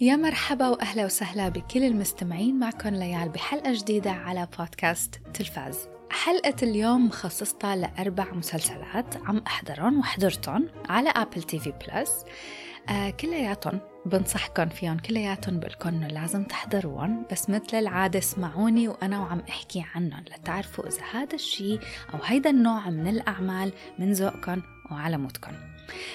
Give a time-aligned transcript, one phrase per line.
[0.00, 5.88] يا مرحبا وأهلا وسهلا بكل المستمعين معكم ليال بحلقة جديدة على بودكاست تلفاز.
[6.10, 12.24] حلقة اليوم مخصصتها لأربع مسلسلات عم أحضرهم وحضرتهم على Apple TV Plus
[12.88, 17.26] آه كلياتهم بنصحكم فيهم كلياتهم بقولكم إنه لازم تحضروهم.
[17.32, 20.24] بس مثل العادة اسمعوني وأنا وعم أحكي عنهم.
[20.24, 21.80] لتعرفوا إذا هذا الشيء
[22.14, 25.52] أو هيدا النوع من الأعمال من ذوقكم وعلى مودكم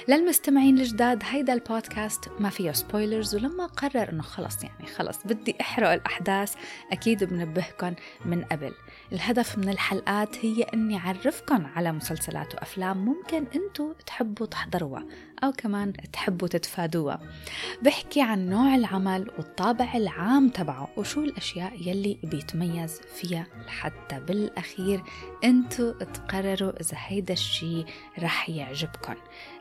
[0.07, 5.89] للمستمعين الجداد هيدا البودكاست ما فيه سبويلرز ولما قرر إنه خلص يعني خلص بدي أحرق
[5.89, 6.55] الأحداث
[6.91, 7.93] أكيد بنبهكم
[8.25, 8.73] من قبل.
[9.11, 15.05] الهدف من الحلقات هي إني اعرفكم على مسلسلات وأفلام ممكن إنتو تحبوا تحضروها
[15.43, 17.19] أو كمان تحبوا تتفادوها.
[17.81, 25.03] بحكي عن نوع العمل والطابع العام تبعه وشو الأشياء يلي بيتميز فيها لحتى بالأخير
[25.43, 27.85] إنتو تقرروا إذا هيدا الشي
[28.19, 29.15] رح يعجبكم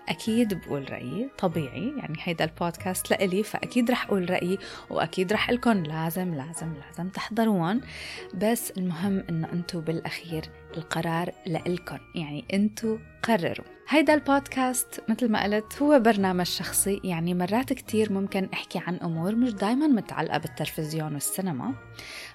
[0.08, 4.58] أكيد بقول رأيي طبيعي يعني هيدا البودكاست لإلي فأكيد رح أقول رأيي
[4.90, 7.80] وأكيد رح لكم لازم لازم لازم تحضروهم
[8.34, 10.44] بس المهم إنه أنتو بالأخير
[10.76, 13.73] القرار لإلكم يعني أنتو قرروا.
[13.88, 19.34] هيدا البودكاست مثل ما قلت هو برنامج شخصي يعني مرات كتير ممكن أحكي عن أمور
[19.34, 21.74] مش دايما متعلقة بالتلفزيون والسينما.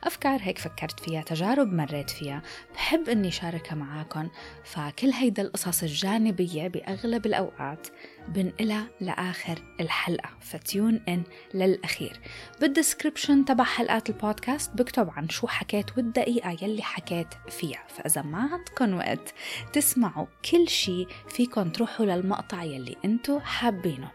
[0.03, 2.41] أفكار هيك فكرت فيها تجارب مريت فيها
[2.73, 4.29] بحب إني شاركها معاكم
[4.63, 7.87] فكل هيدا القصص الجانبية بأغلب الأوقات
[8.27, 10.29] بنقلها لآخر الحلقة.
[10.41, 12.19] ف tune in للأخير.
[12.61, 17.83] بال description تبع حلقات البودكاست بكتب عن شو حكيت والدقيقة يلي حكيت فيها.
[17.87, 19.33] فإذا ما عندكم وقت
[19.73, 24.11] تسمعوا كل شي فيكن تروحوا للمقطع يلي انتو حابينه.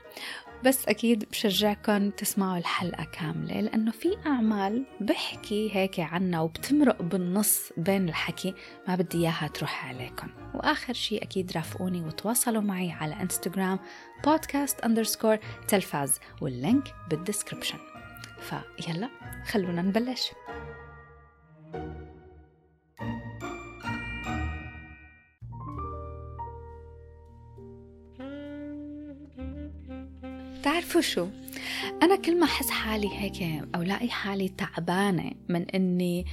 [0.65, 8.09] بس أكيد بشجعكم تسمعوا الحلقة كاملة لأنه في أعمال بحكي هيك عنها وبتمرق بالنص بين
[8.09, 8.55] الحكي
[8.89, 13.79] ما بدي إياها تروح عليكم وآخر شي أكيد رافقوني وتواصلوا معي على انستغرام
[14.25, 17.79] بودكاست underscore تلفاز وال link بال description
[18.41, 19.09] فيلا
[19.47, 20.31] خلونا نبلش.
[30.65, 31.29] بتعرفوا شو؟
[32.03, 36.27] أنا كل ما أحس حالي هيك أو لاقي حالي تعبانة من إني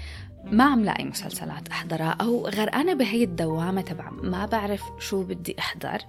[0.43, 6.01] ما عم لاقي مسلسلات أحضرها أو غرقانة بهي الدوامة تبع ما بعرف شو بدي أحضر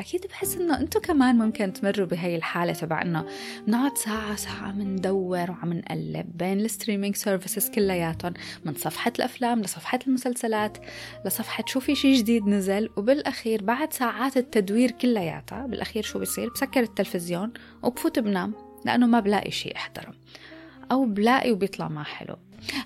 [0.00, 3.26] أكيد بحس إنه أنتم كمان ممكن تمروا بهي الحالة تبع انه
[3.66, 9.98] بنقعد ساعة ساعة بندور وعم نقلب بين ال streaming services كلياتهم من صفحة الأفلام لصفحة
[10.06, 10.78] المسلسلات
[11.26, 16.80] لصفحة شو في شيء جديد نزل وبالأخير بعد ساعات التدوير كلياتها بالأخير شو بصير بسكر
[16.80, 17.52] التلفزيون
[17.82, 18.54] وبفوت بنام
[18.84, 20.14] لأنه ما بلاقي شيء أحضره
[20.92, 22.36] أو بلاقي وبيطلع ما حلو.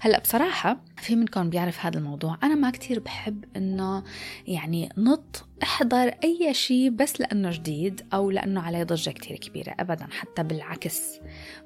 [0.00, 2.38] هلا بصراحة في منكم بيعرف هذا الموضوع.
[2.42, 4.04] أنا ما كتير بحب إنه
[4.47, 10.06] يعني نط أحضر أي شيء بس لأنه جديد أو لأنه عليه ضجة كتير كبيرة أبدا.
[10.10, 11.20] حتى بالعكس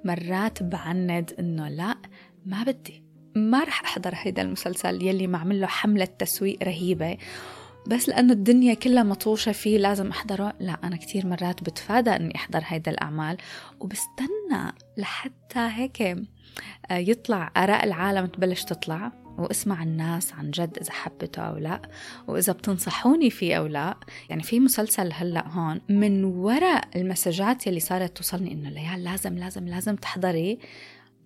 [0.05, 1.97] مرات بعند إنه لا
[2.47, 3.03] ما بدي.
[3.37, 7.17] ما رح أحضر هيدا المسلسل يلي معمل له حملة تسويق رهيبة.
[7.87, 10.55] بس لأنه الدنيا كلها مطوشة فيه لازم أحضره.
[10.61, 13.37] لا أنا كتير مرات بتفادى أني أحضر هيدا الأعمال.
[13.81, 16.17] وبستنى لحتى هيك
[16.91, 21.83] يطلع آراء العالم تبلش تطلع واسمع الناس عن جد إذا حبته أو لا
[22.29, 23.97] وإذا بتنصحوني فيه أو لا.
[24.31, 29.69] يعني في مسلسل هلأ هون من وراء المسجات يلي صارت توصلني إنه ليال لازم لازم
[29.69, 30.59] لازم تحضري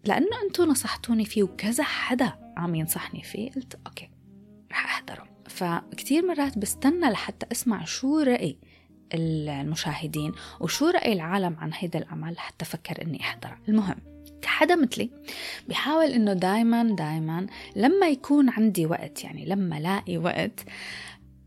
[0.04, 4.10] لأنه أنتوا نصحتوني فيه وكذا حدا عم ينصحني فيه قلت أوكي
[4.70, 5.24] رح أحضره.
[5.48, 8.58] فكتير مرات بستنى لحتى أسمع شو رأي
[9.14, 14.13] المشاهدين وشو رأي العالم عن هيدا الأعمال لحتى أفكر إني أحضرها المهم
[14.44, 15.10] كحدا مثلي.
[15.68, 17.46] بحاول إنه دايما دايما
[17.76, 20.60] لما يكون عندي وقت يعني لما لاقي وقت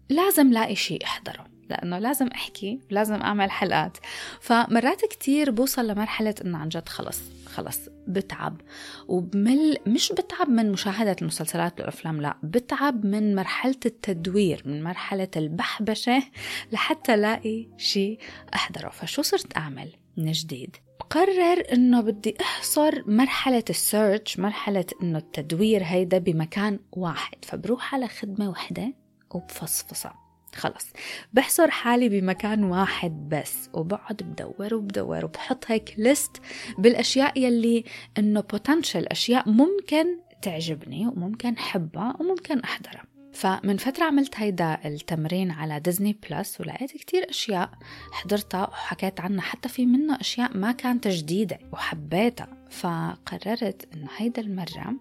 [0.09, 3.97] لازم لاقي شيء أحضره لأنه لازم أحكي لازم أعمل حلقات.
[4.41, 8.61] فمرات كتير بوصل لمرحلة إنه عن جد خلص خلص بتعب.
[9.07, 16.23] وبمل مش بتعب من مشاهدة المسلسلات والأفلام لا بتعب من مرحلة التدوير من مرحلة البحبشة
[16.71, 18.19] لحتى لاقي شيء
[18.53, 18.89] أحضره.
[18.89, 25.83] فشو صرت أعمل من جديد؟ بقرر إنه بدي أحصر مرحلة ال search مرحلة إنه التدوير
[25.83, 27.45] هيدا بمكان واحد.
[27.45, 28.93] فبروح على خدمة وحدة
[29.31, 30.15] وبفصفصها
[30.55, 30.87] خلص.
[31.33, 36.37] بحصر حالي بمكان واحد بس وبقعد بدور وبدور وبحط هيك list
[36.77, 37.83] بالأشياء يلي
[38.17, 40.07] إنه potential أشياء ممكن
[40.41, 43.16] تعجبني وممكن حبها وممكن أحضرها.
[43.37, 47.71] فمن فترة عملت هيدا التمرين على Disney Plus ولقيت كتير أشياء
[48.11, 52.47] حضرتها وحكيت عنها حتى في منها أشياء ما كانت جديدة وحبيتها.
[52.69, 54.95] فقررت إنه هيدا المرة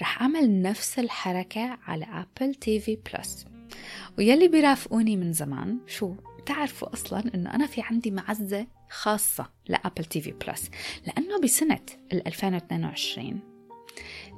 [0.00, 3.46] رح أعمل نفس الحركة على Apple TV Plus
[4.18, 6.14] ويلي بيرافقوني من زمان شو
[6.46, 10.70] تعرفوا أصلا أنه أنا في عندي معزة خاصة ل Apple TV Plus
[11.06, 11.80] لأنه بسنة
[12.12, 13.55] 2022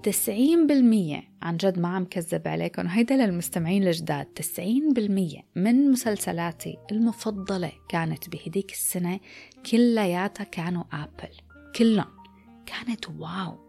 [0.02, 2.86] 90% عن جد ما عم كذب عليكم.
[2.86, 9.20] وهيدا للمستمعين الجداد 90% من مسلسلاتي المفضلة كانت بهديك السنة
[9.70, 11.34] كلياتها كانوا Apple
[11.76, 12.18] كلهم.
[12.66, 13.68] كانت wow.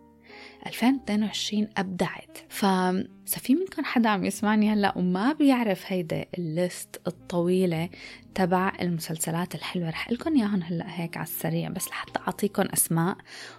[0.67, 2.37] 2022 أبدعت.
[2.49, 7.89] فإذا في منكم حدا عم يسمعني هلأ وما بيعرف هيدا ال list الطويلة
[8.35, 13.17] تبع المسلسلات الحلوة رح لكم إياهم هلأ هيك على السريع بس لحتى أعطيكم أسماء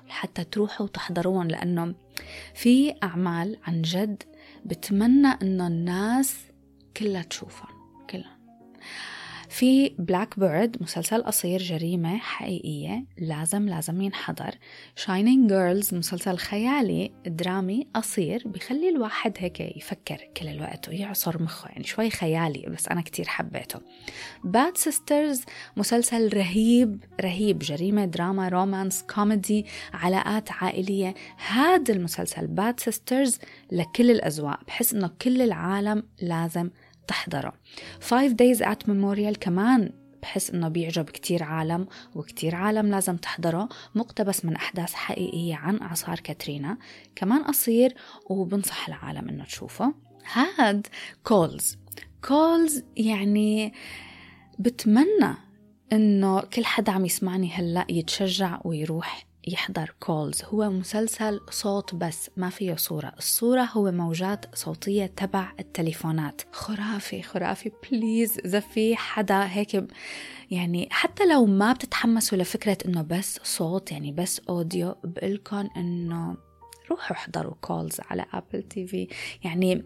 [0.09, 1.95] لحتى تروحوا وتحضروهم لأنه
[2.55, 4.23] في أعمال عن جد
[4.65, 6.37] بتمنى إنه الناس
[6.97, 7.69] كلها تشوفهم
[8.11, 8.37] كلها.
[9.51, 14.55] في Black Bird مسلسل قصير جريمة حقيقية لازم لازم ينحضر.
[14.97, 21.85] Shining Girls مسلسل خيالي درامي قصير بخلي الواحد هيك يفكر كل الوقت ويعصر مخه يعني
[21.85, 23.81] شوي خيالي بس أنا كتير حبيته.
[24.45, 25.43] Bad Sisters
[25.77, 31.15] مسلسل رهيب رهيب جريمة دراما romance كوميدي علاقات عائلية.
[31.49, 33.39] هذا المسلسل Bad Sisters
[33.73, 36.71] لكل الأذواق بحس إنه كل العالم لازم
[37.11, 37.53] تحضره
[38.01, 39.93] 5 Days at Memorial كمان
[40.23, 46.21] بحس إنه بيعجب كتير عالم وكتير عالم لازم تحضره مقتبس من أحداث حقيقية عن اعصار
[46.21, 46.79] كاترينا.
[47.17, 47.95] كمان قصير
[48.31, 49.95] وبنصح العالم إنه تشوفه.
[50.33, 50.87] هاد
[51.25, 51.79] Calls
[52.29, 53.73] Calls يعني
[54.59, 55.35] بتمنى
[55.93, 62.51] إنه كل حدا عم يسمعني هلأ يتشجع ويروح يحضر Calls هو مسلسل صوت بس ما
[62.51, 63.13] فيه صورة.
[63.19, 66.43] الصورة هو موجات صوتية تبع التليفونات.
[66.53, 67.73] خرافي خرافي.
[67.91, 69.85] please إذا في حدا هيك
[70.51, 76.37] يعني حتى لو ما بتتحمسوا لفكرة إنه بس صوت يعني بس audio بقلكن إنه
[76.91, 79.09] روحوا احضروا Calls على أبل تي في
[79.45, 79.85] يعني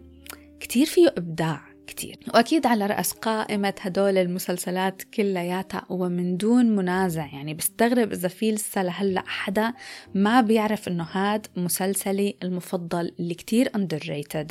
[0.59, 1.74] كتير فيه إبداع.
[1.87, 2.19] كتير.
[2.33, 7.25] وأكيد على رأس قائمة هدول المسلسلات كلياتها ومن دون منازع.
[7.25, 9.73] يعني بستغرب إذا في لسه لهلأ حدا
[10.13, 14.47] ما بيعرف إنه هاد مسلسلي المفضل اللي كتير underrated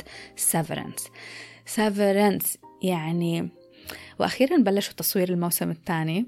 [0.53, 1.03] Severance.
[1.75, 3.49] Severance يعني
[4.19, 6.25] وأخيرا بلشوا تصوير الموسم الثاني.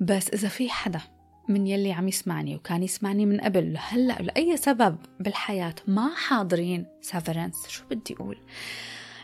[0.00, 1.00] بس إذا في حدا
[1.48, 7.68] من يلي عم يسمعني وكان يسمعني من قبل لهلأ لأي سبب بالحياة ما حاضرين Severance
[7.68, 8.38] شو بدي أقول؟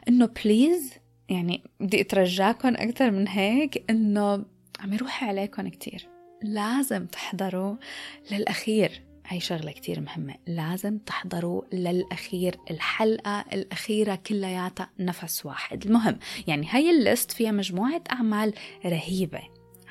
[0.09, 0.93] إنه please
[1.33, 4.45] يعني بدي أترجاكم أكثر من هيك إنه
[4.81, 6.09] عم يروح عليكم كتير.
[6.43, 7.77] لازم تحضروا
[8.31, 9.03] للأخير.
[9.27, 10.35] هاي شغلة كتير مهمة.
[10.47, 12.57] لازم تحضروا للأخير.
[12.71, 15.87] الحلقة الأخيرة كلياتها نفس واحد.
[15.87, 18.55] المهم يعني هاي ال list فيها مجموعة أعمال
[18.87, 19.41] رهيبة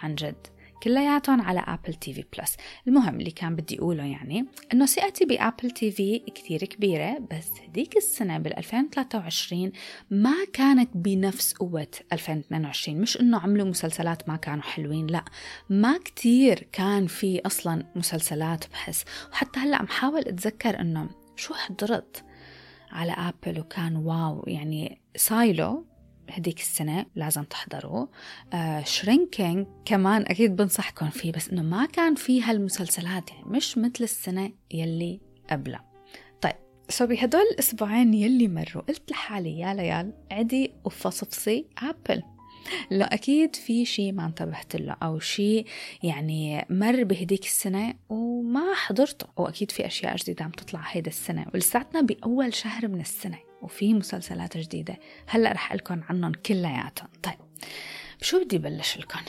[0.03, 0.47] عن جد.
[0.83, 2.57] كلياتهم على Apple TV Plus
[2.87, 7.97] المهم اللي كان بدي أقوله يعني إنه ثقتي ب Apple TV كثير كبيرة بس هديك
[7.97, 9.71] السنة بال 2023
[10.11, 15.25] ما كانت بنفس قوة 2022 مش إنه عملوا مسلسلات ما كانوا حلوين لا.
[15.69, 19.05] ما كتير كان في أصلا مسلسلات بحس.
[19.31, 22.23] وحتى هلأ عم حاول أتذكر إنه شو حضرت
[22.91, 25.85] على Apple وكان wow يعني Silo
[26.29, 28.09] هديك السنة لازم تحضروه
[28.53, 34.03] آه Shrinking كمان أكيد بنصحكم فيه بس إنه ما كان فيه هالمسلسلات يعني مش مثل
[34.03, 35.19] السنة يلي
[35.49, 35.85] قبلها.
[36.41, 36.55] طيب
[36.89, 42.23] so بهدول الأسبوعين يلي مروا قلت لحالي يا ليال عدي وفصفصي Apple.
[42.91, 45.65] لا أكيد في شيء ما انتبهت له أو شيء
[46.03, 51.45] يعني مر بهديك السنة وما حضرته وأكيد في أشياء جديدة عم تطلع هيدا السنة.
[51.53, 53.50] ولساتنا بأول شهر من السنة.
[53.61, 54.97] وفي مسلسلات جديدة.
[55.27, 57.35] هلأ رح لكم عنهم كلياتهم طيب
[58.21, 59.19] شو بدي بلش لكم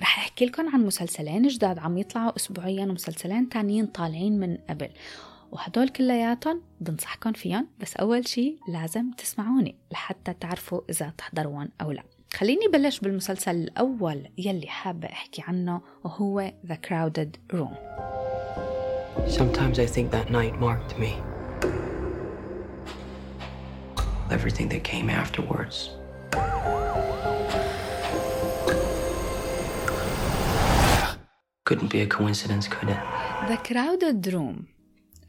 [0.00, 4.88] رح احكي لكم عن مسلسلين جداد عم يطلعوا اسبوعيا ومسلسلين تانيين طالعين من قبل.
[5.52, 12.02] وهدول كلياتهم بنصحكم فيهم بس أول شي لازم تسمعوني لحتى تعرفوا إذا تحضرون أو لا.
[12.34, 17.74] خليني بلش بالمسلسل الأول يلي حابة أحكي عنه وهو The Crowded Room.
[19.28, 21.33] Sometimes I think that night marked me.
[24.30, 25.90] Everything that came afterwards.
[31.64, 33.00] Couldn't be a coincidence, could it?
[33.48, 34.66] The Crowded Room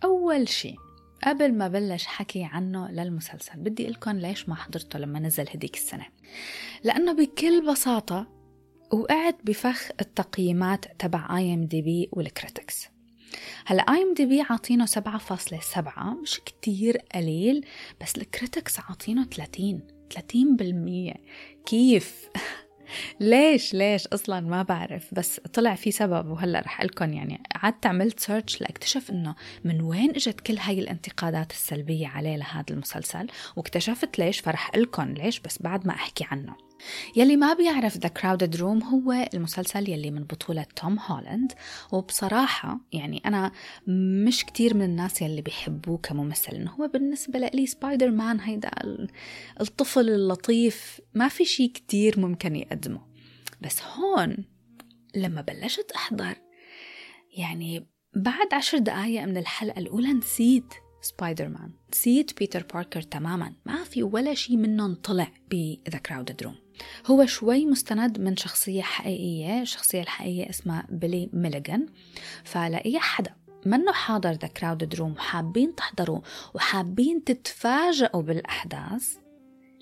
[0.04, 0.76] أول شي
[1.24, 6.06] قبل ما بلش حكي عنه للمسلسل بدي لكم ليش ما حضرته لما نزل هديك السنة
[6.84, 8.28] لأنه بكل بساطة
[8.94, 12.88] وقعت بفخ التقييمات تبع IMDb وال critics
[13.66, 17.66] هلا IMDb عاطينه 7.7 مش كتير قليل
[18.02, 19.82] بس ال critics عاطينه 30
[20.14, 21.18] 30%
[21.66, 22.30] كيف؟
[23.20, 28.20] ليش؟ ليش؟ أصلا ما بعرف بس طلع في سبب وهلأ رح لكم يعني قعدت عملت
[28.20, 34.40] search لاكتشف إنه من وين إجت كل هاي الانتقادات السلبية عليه لهذا المسلسل واكتشفت ليش
[34.40, 36.65] فرح لكم ليش بس بعد ما أحكي عنه.
[37.16, 41.54] يلي ما بيعرف The Crowded Room هو المسلسل يلي من بطولة توم هولاند.
[41.92, 43.52] وبصراحة يعني أنا
[43.88, 48.72] مش كتير من الناس يلي بيحبوه كممثل إنه هو بالنسبة لي سبايدر مان هيدا
[49.62, 53.02] الطفل اللطيف ما في شي كتير ممكن يقدمه.
[53.62, 54.38] بس هون
[55.16, 56.36] لما بلشت أحضر
[57.38, 63.84] يعني بعد عشر دقايق من الحلقة الأولى نسيت سبايدر مان نسيت بيتر باركر تماما ما
[63.84, 66.56] في ولا شيء منهم طلع ب The Crowded Room
[67.06, 71.86] هو شوي مستند من شخصية حقيقية الشخصية الحقيقية اسمها بيلي ميليغان.
[72.44, 76.20] فلأي حدا منه حاضر The Crowded Room وحابين تحضروا
[76.54, 79.18] وحابين تتفاجئوا بالأحداث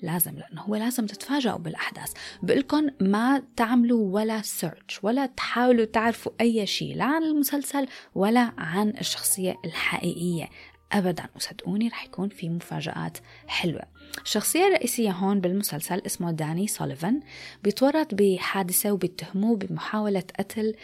[0.02, 2.12] لازم لأنه هو لازم تتفاجئوا بالأحداث.
[2.42, 8.88] بقولكم ما تعملوا ولا search ولا تحاولوا تعرفوا أي شيء لا عن المسلسل ولا عن
[8.88, 10.48] الشخصية الحقيقية.
[10.92, 11.24] أبدا.
[11.36, 13.82] وصدقوني رح يكون في مفاجآت حلوة.
[14.22, 17.20] الشخصية الرئيسية هون بالمسلسل اسمه داني سوليفان
[17.64, 20.74] بيتورط بحادثة وبيتهموه بمحاولة قتل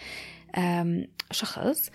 [1.32, 1.90] شخص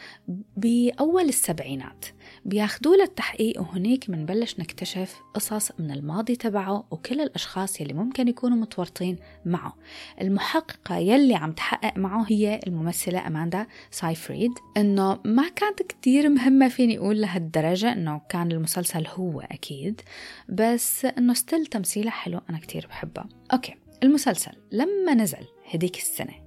[0.58, 2.06] بأول السبعينات.
[2.46, 9.18] بياخدوه للتحقيق وهنيك منبلش نكتشف قصص من الماضي تبعه وكل الأشخاص يلي ممكن يكونوا متورطين
[9.46, 9.76] معه.
[10.22, 14.52] المحققة يلي عم تحقق معه هي الممثلة أماندا سايفريد.
[14.78, 20.02] إنه ما كانت كتير مهمة فيني أقول لهالدرجة إنه كان المسلسل هو أكيد
[20.50, 26.45] بس إنه still تمثيلها حلو أنا كتير بحبها okay المسلسل لما نزل هديك السنة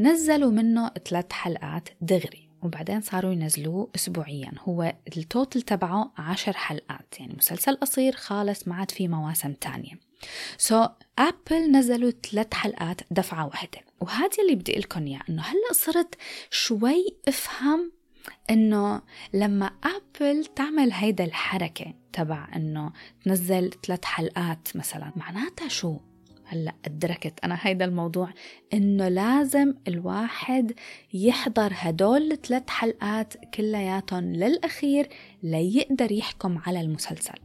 [0.00, 4.52] نزلوا منه ثلاث حلقات دغري وبعدين صاروا ينزلوه أسبوعيا.
[4.58, 9.92] هو ال total تبعه عشر حلقات يعني مسلسل قصير خالص ما عاد فيه مواسم تانية.
[10.58, 13.78] so so, Apple نزلوا ثلاث حلقات دفعة واحدة.
[14.00, 16.14] وهذا اللي بدي لكم اياه إنه هلأ صرت
[16.50, 17.92] شوي أفهم
[18.50, 19.02] إنه
[19.34, 22.92] لما ابل تعمل هيدا الحركة تبع إنه
[23.24, 25.96] تنزل ثلاث حلقات مثلا معناتها شو؟
[26.46, 28.30] هلا أدركت أنا هيدا الموضوع
[28.74, 30.72] إنه لازم الواحد
[31.14, 35.08] يحضر هدول الثلاث حلقات كلياتهم للأخير
[35.42, 37.38] ليقدر يحكم على المسلسل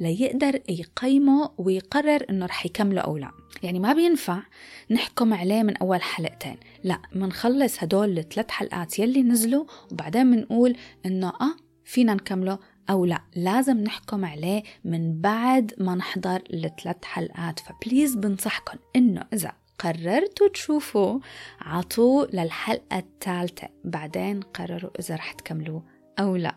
[0.00, 3.30] ليقدر يقيمه ويقرر إنه رح يكمله أو لا.
[3.62, 4.42] يعني ما بينفع
[4.90, 11.28] نحكم عليه من أول حلقتين لا منخلص هدول الثلاث حلقات يلي نزلوا وبعدين بنقول إنه
[11.28, 12.58] آه فينا نكمله
[12.90, 17.60] أو لا لازم نحكم عليه من بعد ما نحضر الثلاث حلقات.
[17.60, 21.20] فبليز بنصحكم إنه إذا قررتوا تشوفوا
[21.60, 25.82] عطوه للحلقة الثالثة بعدين قرروا إذا رح تكملوه
[26.18, 26.54] أو لا.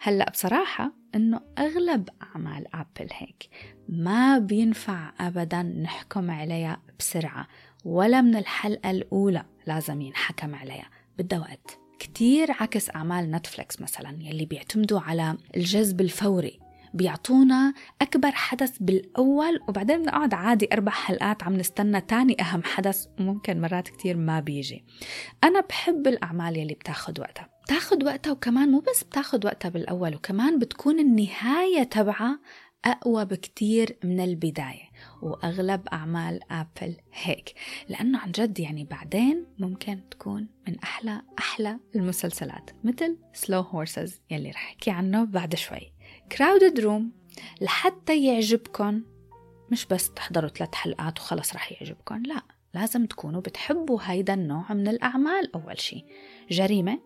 [0.00, 3.48] هلأ بصراحة إنه أغلب أعمال أبل هيك
[3.88, 7.48] ما بينفع أبدا نحكم عليها بسرعة
[7.84, 10.90] ولا من الحلقة الأولى لازم ينحكم عليها.
[11.18, 11.87] بدها وقت.
[11.98, 16.60] كتير عكس أعمال نتفليكس مثلا يلي بيعتمدوا على الجذب الفوري.
[16.94, 23.60] بيعطونا أكبر حدث بالأول وبعدين بنقعد عادي أربع حلقات عم نستنى تاني أهم حدث وممكن
[23.60, 24.84] مرات كتير ما بيجي.
[25.44, 27.48] أنا بحب الأعمال يلي بتاخد وقتها.
[27.64, 32.40] بتاخد وقتها وكمان مو بس بتاخد وقتها بالأول وكمان بتكون النهاية تبعها
[32.84, 34.87] أقوى بكتير من البداية.
[35.22, 37.54] وأغلب أعمال Apple هيك.
[37.88, 44.50] لأنه عن جد يعني بعدين ممكن تكون من أحلى أحلى المسلسلات مثل Slow Horses يلي
[44.50, 45.92] رح أحكي عنه بعد شوي.
[46.32, 47.12] Crowded Room
[47.60, 49.02] لحتى يعجبكم
[49.70, 52.42] مش بس تحضروا ثلاث حلقات وخلص رح يعجبكم لا
[52.74, 56.04] لازم تكونوا بتحبوا هيدا النوع من الأعمال أول شي.
[56.50, 57.00] جريمة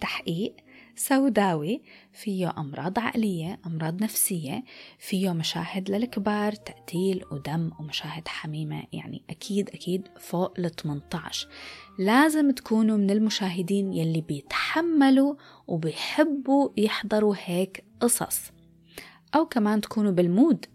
[0.00, 0.56] تحقيق
[0.96, 1.82] سوداوي
[2.12, 4.64] فيه أمراض عقلية أمراض نفسية
[4.98, 11.48] فيه مشاهد للكبار تقتيل ودم ومشاهد حميمة يعني أكيد أكيد فوق ال 18
[11.98, 15.34] لازم تكونوا من المشاهدين يلي بيتحملوا
[15.66, 18.52] وبيحبوا يحضروا هيك قصص.
[19.34, 20.66] أو كمان تكونوا بالمود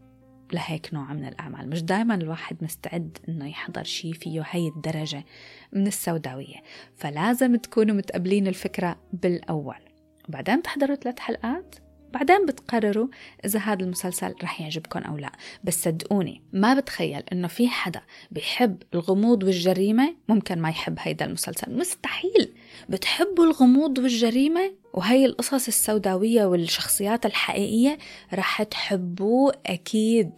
[0.54, 1.70] لهيك نوع من الأعمال.
[1.70, 5.26] مش دايما الواحد مستعد إنه يحضر شي فيه هي الدرجة
[5.74, 6.64] من السوداوية.
[6.96, 9.85] فلازم تكونوا متقبلين الفكرة بالأول.
[10.30, 11.76] وبعدين بتحضروا ثلاث حلقات.
[12.14, 13.08] بعدين بتقرروا
[13.46, 15.32] إذا هذا المسلسل رح يعجبكم أو لا.
[15.64, 18.02] بس صدقوني ما بتخيل إنه في حدا
[18.32, 20.16] بيحب الغموض والجريمة.
[20.30, 21.78] ممكن ما يحب هيدا المسلسل.
[21.78, 22.54] مستحيل!
[22.90, 27.98] بتحبوا الغموض والجريمة وهي القصص السوداوية والشخصيات الحقيقية؟
[28.34, 30.32] رح تحبوه أكيد.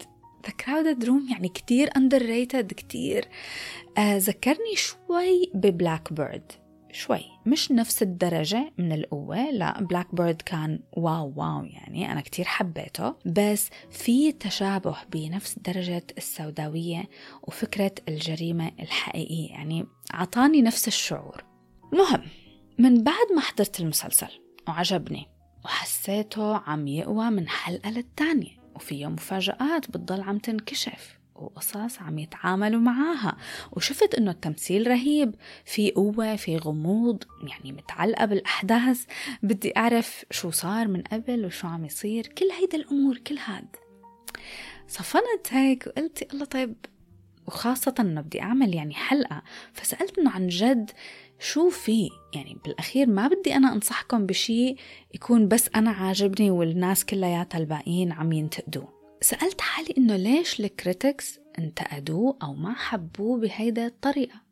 [0.48, 3.28] The Crowded Room يعني كتير underrated كتير.
[3.98, 6.52] آه ذكرني شوي ب Black Bird
[6.98, 7.26] شوي.
[7.46, 9.52] مش نفس الدرجة من القوة.
[9.52, 13.16] لا Black Bird كان wow wow يعني أنا كتير حبيته.
[13.26, 17.10] بس في تشابه بنفس درجة السوداوية
[17.44, 19.50] وفكرة الجريمة الحقيقية.
[19.50, 21.44] يعني عطاني نفس الشعور.
[21.94, 22.22] مهم
[22.80, 25.28] من بعد ما حضرت المسلسل وعجبني
[25.66, 31.17] وحسيته عم يقوى من حلقة للتانية وفيه مفاجآت بتضل عم تنكشف.
[31.40, 33.38] وقصص عم يتعاملوا معاها.
[33.72, 35.36] وشفت إنه التمثيل رهيب.
[35.66, 37.24] في قوة في غموض.
[37.44, 39.06] يعني متعلقة بالأحداث.
[39.44, 42.28] بدي أعرف شو صار من قبل وشو عم يصير.
[42.28, 43.76] كل هيدا الأمور كل هاد.
[44.88, 46.76] صفنت هيك وقلت الله طيب.
[47.48, 49.42] وخاصة إنه بدي أعمل يعني حلقة.
[49.74, 50.92] فسألت إنه عن جد
[51.40, 52.10] شو في.
[52.34, 54.76] يعني بالأخير ما بدي أنا أنصحكم بشي
[55.14, 58.97] يكون بس أنا عاجبني والناس كلياتها الباقيين عم ينتقدوه.
[59.22, 64.48] سألت حالي إنه ليش الكريتكس انتقدوه أو ما حبوه بهيدا الطريقة.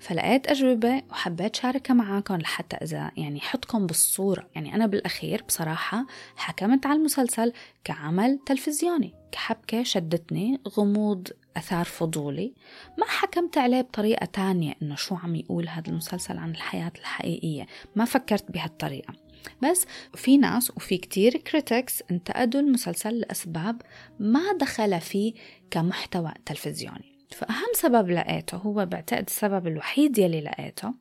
[0.00, 4.48] فلقيت أجوبة وحبيت شاركها معاكم لحتى إذا يعني حطكم بالصورة.
[4.54, 7.52] يعني أنا بالأخير بصراحة حكمت على المسلسل
[7.84, 9.14] كعمل تلفزيوني.
[9.32, 12.54] كحبكة شدتني غموض أثار فضولي.
[12.98, 17.66] ما حكمت عليه بطريقة تانية إنه شو عم يقول هذا المسلسل عن الحياة الحقيقية.
[17.96, 19.14] ما فكرت بهالطريقة.
[19.62, 23.82] بس في ناس وفي كتير كريتكس انتقدوا المسلسل لأسباب
[24.18, 25.32] ما دخل فيه
[25.70, 27.18] كمحتوى تلفزيوني.
[27.30, 30.94] فأهم سبب لقيته هو بعتقد السبب الوحيد يلي لقيته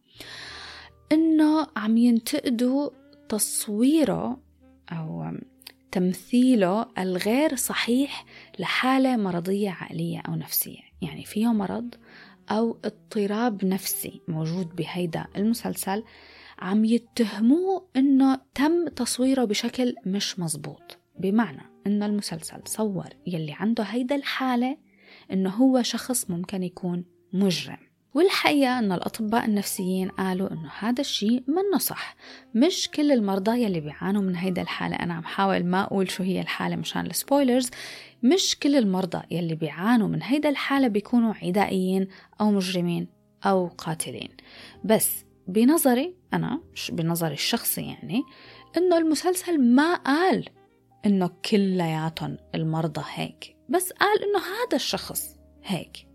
[1.12, 2.90] إنه عم ينتقدوا
[3.30, 4.40] تصويره
[4.92, 5.32] أو
[5.92, 8.26] تمثيله الغير صحيح
[8.60, 10.80] لحالة مرضية عقلية أو نفسية.
[11.02, 11.96] يعني فيه مرض
[12.52, 16.04] أو اضطراب نفسي موجود بهيدا المسلسل
[16.60, 24.16] عم يتهموه إنه تم تصويره بشكل مش مزبوط بمعنى إنه المسلسل صور يلي عنده هيدا
[24.16, 24.78] الحالة
[25.32, 27.78] إنه هو شخص ممكن يكون مجرم.
[28.14, 32.16] والحقيقة أن الأطباء النفسيين قالوا أنه هذا الشيء منه صح.
[32.56, 36.42] مش كل المرضى يلي بيعانوا من هيدا الحالة أنا عم حاول ما أقول شو هي
[36.42, 37.70] الحالة مشان السبويلرز.
[38.24, 42.08] مش كل المرضى يلي بيعانوا من هيدا الحالة بيكونوا عدائيين
[42.42, 43.08] أو مجرمين
[43.46, 44.30] أو قاتلين.
[44.84, 46.62] بس بنظري أنا
[46.92, 48.24] بنظري الشخصي يعني
[48.78, 50.50] إنه المسلسل ما قال
[51.06, 56.08] إنه كلياتهم المرضى هيك بس قال إنه هذا الشخص هيك.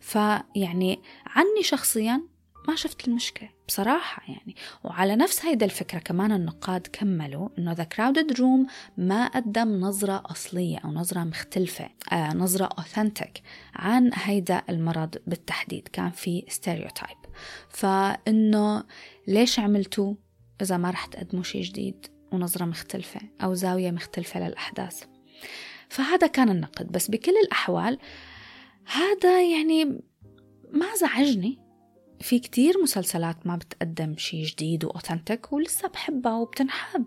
[0.00, 2.22] فيعني عني شخصيا
[2.68, 4.56] ما شفت المشكلة بصراحة يعني.
[4.84, 10.78] وعلى نفس هيدا الفكرة كمان النقاد كملوا إنه The Crowded Room ما قدم نظرة أصلية
[10.78, 13.42] أو نظرة مختلفة آه نظرة أوثنتيك
[13.74, 15.88] عن هيدا المرض بالتحديد.
[15.88, 17.23] كان في ستيريوتايب
[17.68, 18.84] فإنه
[19.28, 20.14] ليش عملتوا
[20.62, 25.04] إذا ما رح تقدموا شيء جديد ونظرة مختلفة أو زاوية مختلفة للأحداث؟
[25.88, 26.92] فهذا كان النقد.
[26.92, 27.98] بس بكل الأحوال
[28.84, 29.84] هذا يعني
[30.70, 31.58] ما زعجني.
[32.20, 37.04] في كتير مسلسلات ما بتقدم شي جديد وأوثنتك ولسه بحبها وبتنحب.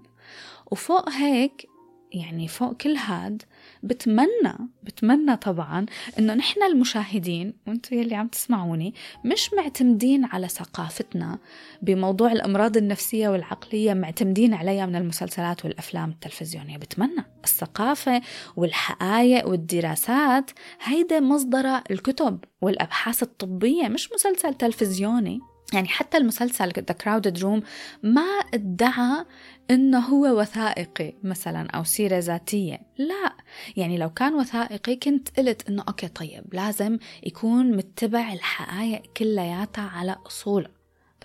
[0.72, 1.68] وفوق هيك
[2.12, 3.44] يعني فوق كل هاد
[3.84, 5.86] بتمنى بتمنى طبعا
[6.20, 8.94] إنه نحن المشاهدين وأنتم يلي عم تسمعوني
[9.26, 11.40] مش معتمدين على ثقافتنا
[11.82, 16.78] بموضوع الأمراض النفسية والعقلية معتمدين عليها من المسلسلات والأفلام التلفزيونية.
[16.78, 18.22] بتمنى الثقافة
[18.56, 20.52] والحقائق والدراسات
[20.84, 25.40] هيدا مصدر الكتب والأبحاث الطبية مش مسلسل تلفزيوني.
[25.74, 27.63] يعني حتى المسلسل The Crowded Room
[28.04, 29.26] ما ادعى
[29.71, 32.82] إنه هو وثائقي مثلا أو سيرة ذاتية.
[32.97, 33.34] لا
[33.77, 40.17] يعني لو كان وثائقي كنت قلت إنه أوكي طيب لازم يكون متبع الحقائق كلياتها على
[40.27, 40.71] اصولها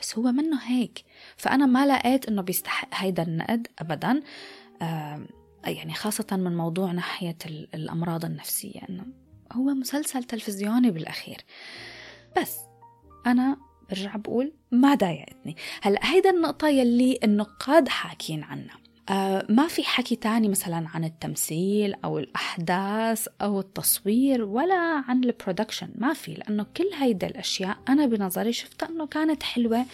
[0.01, 1.05] بس هو منه هيك.
[1.37, 4.23] فأنا ما لقيت إنه بيستحق هيدا النقد ابدا.
[4.83, 5.27] آه
[5.65, 7.37] يعني خاصة من موضوع ناحية
[7.75, 8.81] الأمراض النفسية.
[8.89, 9.07] إنه
[9.53, 11.45] هو مسلسل تلفزيوني بالأخير.
[12.41, 12.59] بس
[13.27, 13.57] أنا
[13.91, 15.57] برجع بقول ما ضايقتني.
[15.83, 18.77] هلا هيدا النقطة يلي النقاد حاكين عنها.
[19.09, 25.89] آه ما في حكي تاني مثلا عن التمثيل أو الأحداث أو التصوير ولا عن البرودكشن.
[25.95, 29.85] ما في لأنه كل هيدا الأشياء أنا بنظري شفتها أنه كانت حلوة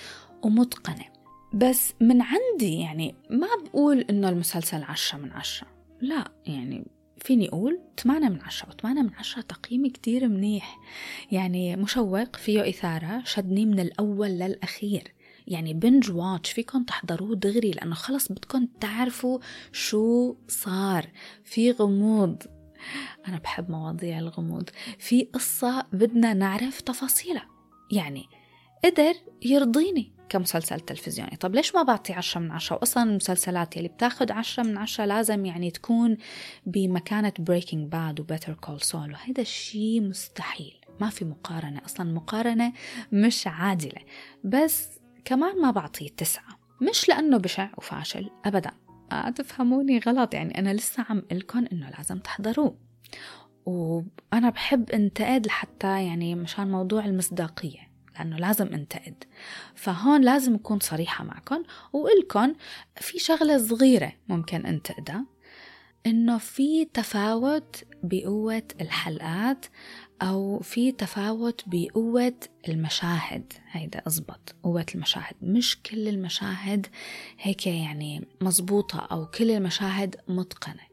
[0.43, 1.05] ومتقنة.
[1.53, 5.69] بس من عندي يعني ما بقول إنه المسلسل عشرة من عشرة.
[6.01, 6.85] لا يعني
[7.21, 10.79] فيني أقول 8 من عشرة و8 من عشرة تقييم كتير منيح.
[11.31, 15.15] يعني مشوق فيه إثارة شدني من الأول للأخير.
[15.47, 19.39] يعني بنج واتش فيكم تحضروه دغري لأنه خلص بدكم تعرفوا
[19.73, 21.07] شو صار.
[21.45, 22.43] في غموض.
[23.29, 24.71] أنا بحب مواضيع الغموض.
[24.99, 27.49] في قصة بدنا نعرف تفاصيلها.
[27.93, 28.25] يعني
[28.85, 30.18] قدر يرضيني.
[30.29, 31.37] كمسلسل تلفزيوني.
[31.37, 35.47] طب ليش ما بعطي عشرة من عشرة؟ وأصلا المسلسلات يلي بتاخد عشرة من عشرة لازم
[35.47, 36.17] يعني تكون
[36.67, 40.75] بمكانة Breaking Bad و Better Call Saul وهذا الشيء مستحيل.
[41.01, 41.81] ما في مقارنة.
[41.85, 42.73] أصلا مقارنة
[43.13, 44.03] مش عادلة.
[44.45, 44.89] بس
[45.25, 46.59] كمان ما بعطيه تسعة.
[46.91, 48.31] مش لأنه بشع وفاشل.
[48.45, 48.71] أبدا.
[49.35, 50.35] تفهموني غلط.
[50.35, 52.77] يعني أنا لسه عم لكم إنه لازم تحضروه.
[53.67, 57.88] وأنا بحب إنتقد لحتى يعني مشان موضوع المصداقية.
[58.19, 59.25] لأنه لازم أنتقد.
[59.75, 62.55] فهون لازم أكون صريحة معكم وإلكن
[62.97, 65.25] في شغلة صغيرة ممكن أنتقدها.
[66.07, 69.67] إنه في تفاوت بقوة الحلقات
[70.23, 73.53] أو في تفاوت بقوة المشاهد.
[73.71, 75.35] هيدا أزبط قوة المشاهد.
[75.43, 76.87] مش كل المشاهد
[77.39, 80.89] هيك يعني مزبوطة أو كل المشاهد متقنة.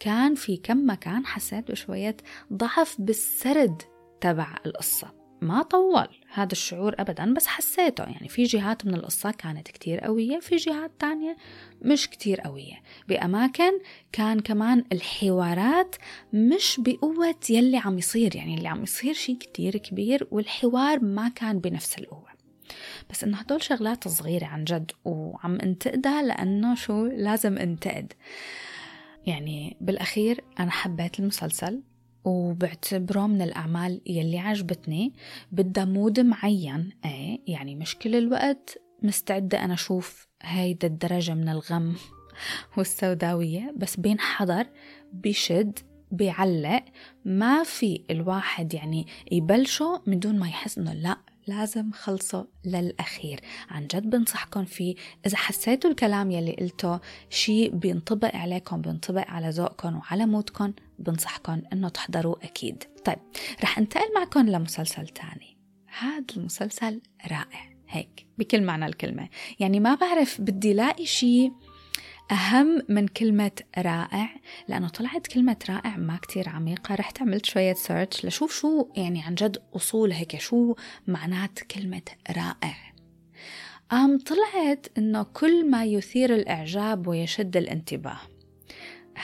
[0.00, 2.16] كان في كم مكان حسيت بشوية
[2.52, 3.82] ضعف بالسرد
[4.20, 5.23] تبع القصة.
[5.40, 8.04] ما طول هذا الشعور أبدا بس حسيته.
[8.04, 11.36] يعني في جهات من القصة كانت كتير قوية في جهات تانية
[11.82, 12.82] مش كتير قوية.
[13.08, 13.72] بأماكن
[14.12, 15.96] كان كمان الحوارات
[16.32, 18.36] مش بقوة يلي عم يصير.
[18.36, 22.34] يعني اللي عم يصير شيء كتير كبير والحوار ما كان بنفس القوة.
[23.10, 28.12] بس إنه هدول شغلات صغيرة عن جد وعم انتقدها لأنه شو؟ لازم انتقد.
[29.26, 31.82] يعني بالأخير أنا حبيت المسلسل.
[32.24, 35.12] وبعتبره من الأعمال يلي عجبتني.
[35.52, 36.90] بدها مود معين.
[37.04, 41.96] إيه يعني مش كل الوقت مستعدة أنا أشوف هيدا الدرجة من الغم
[42.76, 43.74] والسوداوية.
[43.76, 44.66] بس بينحضر
[45.12, 45.78] بشد
[46.10, 46.84] بيعلق
[47.24, 53.40] ما في الواحد يعني يبلشه من دون ما يحس إنه لا لازم خلصه للأخير.
[53.70, 54.94] عن جد بنصحكم فيه.
[55.26, 61.88] إذا حسيتوا الكلام يلي قلته شيء بينطبق عليكم بينطبق على ذوقكم وعلى مودكم بنصحكم إنه
[61.88, 62.84] تحضروا أكيد.
[63.04, 63.18] طيب
[63.62, 65.56] رح انتقل معكم لمسلسل تاني.
[65.98, 67.74] هذا المسلسل رائع.
[67.88, 69.28] هيك بكل معنى الكلمة.
[69.60, 71.52] يعني ما بعرف بدي لاقي شيء
[72.32, 74.28] أهم من كلمة رائع
[74.68, 76.94] لأنه طلعت كلمة رائع ما كتير عميقة.
[76.94, 80.74] رحت عملت شوية سيرش لشوف شو يعني عن جد أصول هيك شو
[81.06, 82.76] معنات كلمة رائع.
[83.92, 88.18] أم طلعت إنه كل ما يثير الإعجاب ويشد الانتباه.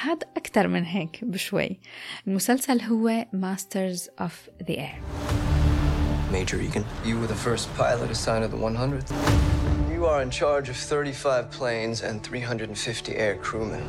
[0.03, 1.81] هذا أكثر من هيك بشوي.
[2.27, 5.01] المسلسل هو Masters of the Air.
[6.33, 9.70] Major Egan, you were the first pilot assigned to the 100th.
[10.01, 13.85] You are in charge of 35 planes and 350 air crewmen.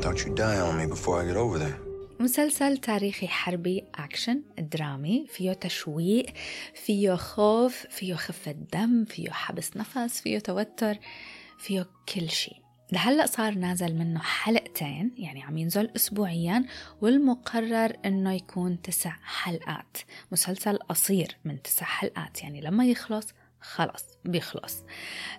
[0.00, 1.78] Don't you die on me before I get over there.
[2.20, 6.26] مسلسل تاريخي حربي أكشن درامي فيه تشويق
[6.74, 10.98] فيه خوف فيه خفة دم فيه حبس نفس فيه توتر
[11.58, 12.56] فيه كل شيء
[12.92, 16.64] لهلأ صار نازل منه حلقتين يعني عم ينزل أسبوعيا
[17.00, 19.96] والمقرر أنه يكون تسع حلقات
[20.32, 23.26] مسلسل قصير من تسع حلقات يعني لما يخلص
[23.60, 24.84] خلص بيخلص.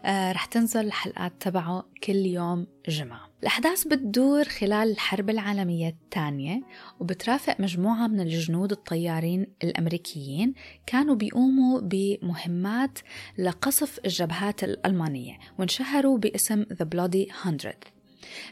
[0.06, 3.30] آه رح تنزل الحلقات تبعه كل يوم جمعة.
[3.42, 6.62] الأحداث بتدور خلال الحرب العالمية الثانية
[7.00, 10.54] وبترافق مجموعة من الجنود الطيارين الأمريكيين
[10.86, 13.00] كانوا بيقوموا بمهمات
[13.38, 17.88] لقصف الجبهات الألمانية وانشهروا باسم The Bloody Hundred.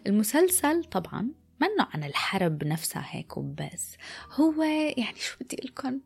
[0.07, 1.29] المسلسل طبعا
[1.61, 3.95] منه عن الحرب نفسها هيك وبس.
[4.31, 4.63] هو
[4.97, 5.99] يعني شو بدي لكم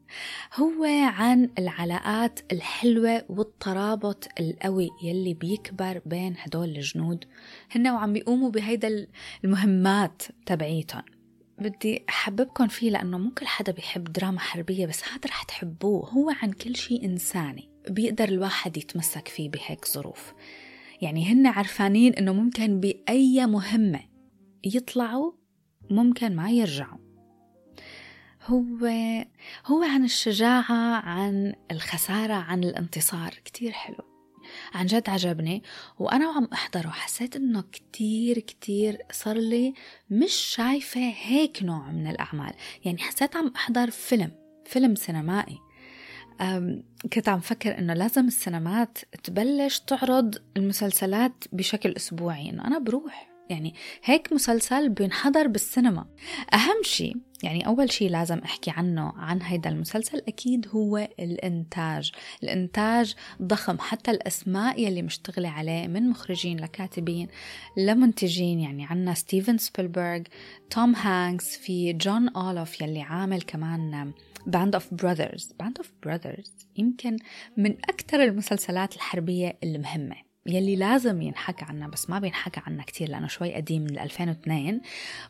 [0.56, 7.26] هو عن العلاقات الحلوة والترابط القوي يلي بيكبر بين هدول الجنود.
[7.72, 9.08] هن وعم بيقوموا بهيدا
[9.44, 11.04] المهمات تبعيتهم
[11.58, 16.10] بدي أحببكم فيه لأنه مو كل حدا بيحب دراما حربية بس هذا رح تحبوه.
[16.10, 17.70] هو عن كل شيء إنساني.
[17.90, 20.34] بيقدر الواحد يتمسك فيه بهيك ظروف.
[21.02, 24.00] يعني هن عرفانين إنه ممكن بأي مهمة
[24.64, 25.32] يطلعوا
[25.90, 26.98] ممكن ما يرجعوا.
[28.46, 28.88] هو
[29.66, 33.34] هو عن الشجاعة عن الخسارة عن الانتصار.
[33.46, 34.14] كتير حلو.
[34.74, 35.64] عن جد عجبني.
[36.00, 39.74] وأنا وعم أحضره حسيت إنه كتير كتير صار لي
[40.10, 42.54] مش شايفة هيك نوع من الأعمال.
[42.86, 44.32] يعني حسيت عم أحضر فيلم
[44.66, 45.58] فيلم سينمائي.
[47.14, 52.50] كنت عم فكر إنه لازم السينمات تبلش تعرض المسلسلات بشكل أسبوعي.
[52.50, 53.33] إنه أنا بروح.
[53.50, 56.06] يعني هيك مسلسل بينحضر بالسينما.
[56.54, 62.12] أهم شيء يعني أول شيء لازم أحكي عنه عن هيدا المسلسل أكيد هو الإنتاج.
[62.44, 67.28] الإنتاج ضخم حتى الأسماء يلي مشتغلة عليه من مخرجين لكاتبين
[67.78, 70.22] لمنتجين يعني عنا ستيفن سبيلبرغ
[70.70, 74.14] توم هانكس في جون أورلوف يلي عامل كمان
[74.48, 77.18] Band of Brothers Band of Brothers يمكن
[77.58, 80.33] من أكثر المسلسلات الحربية المهمة.
[80.46, 84.82] يلي لازم ينحكى عنها بس ما بينحكى عنها كتير لأنه شوي قديم من 2002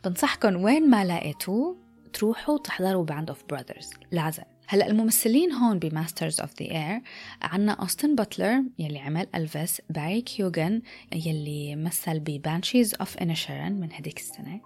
[0.05, 1.77] بنصحكم وين ما لقيتوه
[2.13, 4.43] تروحوا تحضروا Band of Brothers لازم.
[4.67, 7.01] هلأ الممثلين هون ب Masters of the Air
[7.41, 10.81] عنا اوستن باتلر يلي عمل الفيس Barry Keoghan
[11.13, 14.61] يلي مثل ب Banshees of Inisherin من هديك السنة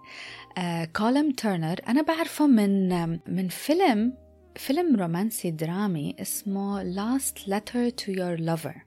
[0.58, 4.14] آه، كولم تيرنر أنا بعرفه من من فيلم
[4.56, 8.78] فيلم رومانسي درامي اسمه Last Letter to Your Lover.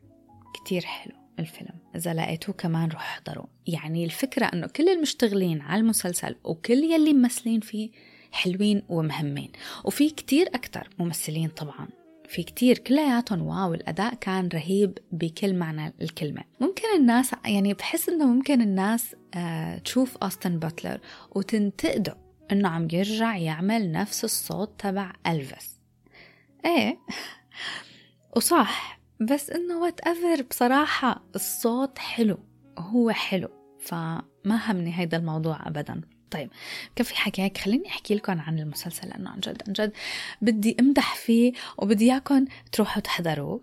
[0.53, 1.20] كتير حلو.
[1.39, 1.75] الفيلم.
[1.95, 7.59] إذا لقيتوه كمان روح احضروا يعني الفكرة أنه كل المشتغلين على المسلسل وكل يلي ممثلين
[7.59, 7.91] فيه
[8.31, 9.51] حلوين ومهمين.
[9.85, 11.87] وفي كتير أكتر ممثلين طبعا.
[12.29, 16.43] في كتير كلياتهم wow الأداء كان رهيب بكل معنى الكلمة.
[16.59, 20.99] ممكن الناس يعني بحس إنه ممكن الناس آه تشوف أوستن باتلر
[21.31, 22.17] وتنتقده
[22.51, 25.79] إنه عم يرجع يعمل نفس الصوت تبع ألفيس
[26.65, 26.97] eh?
[28.35, 29.00] وصح.
[29.21, 32.37] بس إنه whatever بصراحة الصوت حلو
[32.79, 33.47] هو حلو.
[33.79, 36.01] فما همني هيدا الموضوع أبدا.
[36.31, 36.49] طيب
[36.95, 39.91] كفي حكيك خليني أحكي لكم عن المسلسل لأنه عن جد عن جد
[40.41, 43.61] بدي أمدح فيه وبدي إياكم تروحوا تحضروه.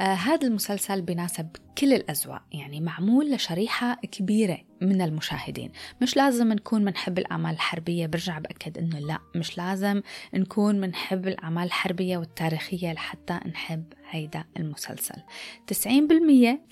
[0.00, 5.72] آه هذا المسلسل بناسب كل الأذواق يعني معمول لشريحة كبيرة من المشاهدين.
[6.02, 10.02] مش لازم نكون منحب الأعمال الحربية برجع بأكد إنه لا مش لازم
[10.34, 15.22] نكون منحب الأعمال الحربية والتاريخية لحتى نحب هيدا المسلسل.
[15.66, 15.76] 90%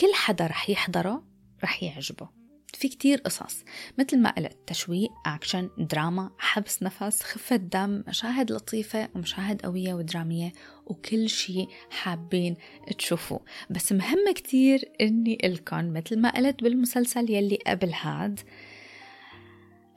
[0.00, 1.22] كل حدا رح يحضره
[1.64, 2.45] رح يعجبه.
[2.74, 3.64] في كتير قصص.
[3.98, 10.52] مثل ما قلت تشويق أكشن دراما حبس نفس خفة دم مشاهد لطيفة ومشاهد قوية ودرامية
[10.86, 12.56] وكل شيء حابين
[12.98, 13.40] تشوفوه.
[13.70, 18.40] بس مهم كتير إني لكم مثل ما قلت بالمسلسل يلي قبل هاد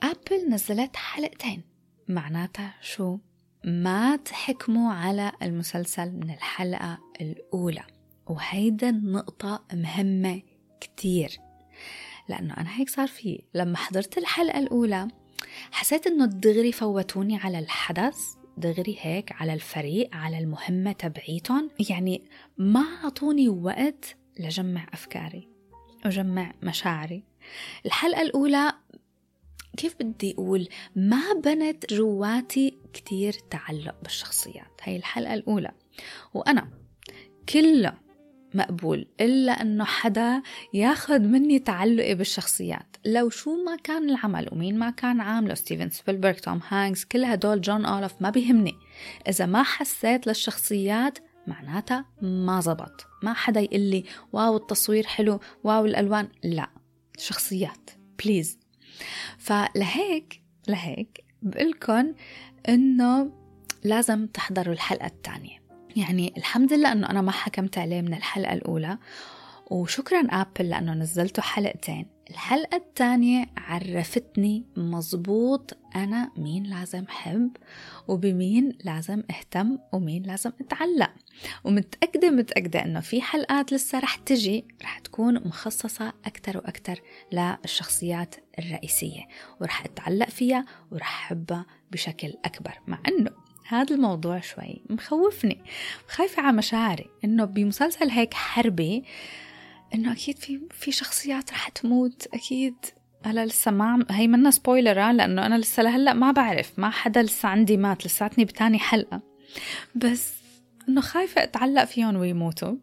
[0.04, 1.64] آبل نزلت حلقتين.
[2.08, 3.18] معناتها شو؟
[3.64, 7.84] ما تحكموا على المسلسل من الحلقة الأولى.
[8.28, 10.42] وهيدا النقطة مهمة
[10.82, 11.40] كتير.
[12.30, 13.44] لأنه أنا هيك صار في.
[13.54, 15.08] لما حضرت الحلقة الأولى
[15.72, 18.18] حسيت إنه دغري فوتوني على الحدث
[18.58, 21.70] دغري هيك على الفريق على المهمة تبعيتهم.
[21.90, 22.24] يعني
[22.58, 25.50] ما أعطوني وقت لجمع أفكاري
[26.06, 27.24] وجمع مشاعري.
[27.86, 28.74] الحلقة الأولى
[29.78, 34.82] كيف بدي أقول؟ ما بنت جواتي كتير تعلق بالشخصيات.
[34.84, 35.72] هاي الحلقة الأولى.
[36.34, 36.70] وأنا
[37.50, 38.09] كله
[38.54, 40.42] مقبول إلا أنه حدا
[40.74, 42.98] ياخذ مني تعلقي بالشخصيات.
[43.06, 47.62] لو شو ما كان العمل ومين ما كان عامله ستيفن سبيلبرغ توم هانكس كل هدول
[47.62, 48.76] جون أولف ما بيهمني.
[49.28, 53.08] إذا ما حسيت للشخصيات معناتها ما زبط.
[53.24, 56.28] ما حدا يقول لي wow التصوير حلو wow الألوان.
[56.44, 56.70] لا
[57.18, 57.90] شخصيات
[58.24, 58.60] please
[59.38, 62.16] فلهيك لهيك بقولكن
[62.70, 63.32] إنه
[63.84, 65.60] لازم تحضروا الحلقة الثانية
[65.96, 68.98] يعني الحمد لله أنه أنا ما حكمت عليه من الحلقة الأولى.
[69.72, 72.06] وشكرا أبل لأنه نزلته حلقتين.
[72.30, 77.52] الحلقة الثانية عرفتني مزبوط أنا مين لازم حب
[78.08, 81.12] وبمين لازم أهتم ومين لازم أتعلق.
[81.64, 89.28] ومتأكدة متأكدة أنه في حلقات لسه رح تجي رح تكون مخصصة أكتر وأكتر للشخصيات الرئيسية.
[89.62, 95.62] ورح أتعلق فيها ورح أحبها بشكل أكبر مع أنه هذا الموضوع شوي مخوفني.
[96.08, 97.10] خايفة على مشاعري.
[97.24, 99.04] إنه بمسلسل هيك حربي
[99.94, 102.28] إنه أكيد في في شخصيات رح تموت.
[102.34, 102.76] أكيد
[103.26, 106.80] هلا لسه ما هي منا سبويلر لأنه أنا لسه لهلأ ما بعرف.
[106.80, 109.22] ما حدا لسه عندي مات لساتني بتاني حلقة.
[109.96, 110.34] بس
[110.90, 112.76] إنه خايفة أتعلق فيهم ويموتوا.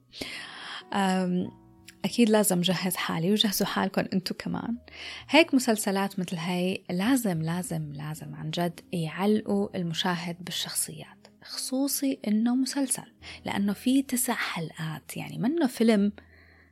[2.06, 4.76] أكيد لازم جهز حالي وجهزوا حالكم أنتو كمان.
[5.28, 13.12] هيك مسلسلات مثل هاي لازم لازم لازم عن جد يعلقوا المشاهد بالشخصيات خصوصي إنه مسلسل
[13.44, 16.12] لأنه في تسع حلقات يعني منه فيلم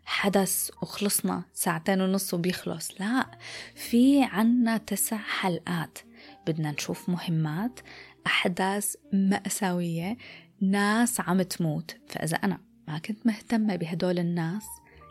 [0.04, 3.26] حدث وخلصنا ساعتين ونص وبيخلص لا
[3.74, 5.98] في عنا تسع حلقات.
[6.46, 7.80] بدنا نشوف مهمات
[8.26, 10.16] أحداث مأساوية
[10.60, 11.96] ناس عم تموت.
[12.08, 14.64] فإذا أنا ما كنت مهتمة بهدول الناس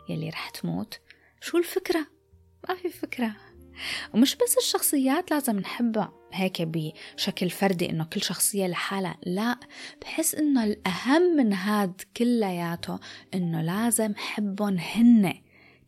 [0.08, 1.00] يلي رح تموت.
[1.40, 2.06] شو الفكرة؟
[2.68, 3.36] ما في فكرة.
[4.14, 9.56] ومش بس الشخصيات لازم نحبها هيك بشكل فردي إنه كل شخصية لحالها لا.
[10.02, 12.98] بحس إنه الأهم من هاد كلياته
[13.34, 15.34] إنه لازم حبهم هن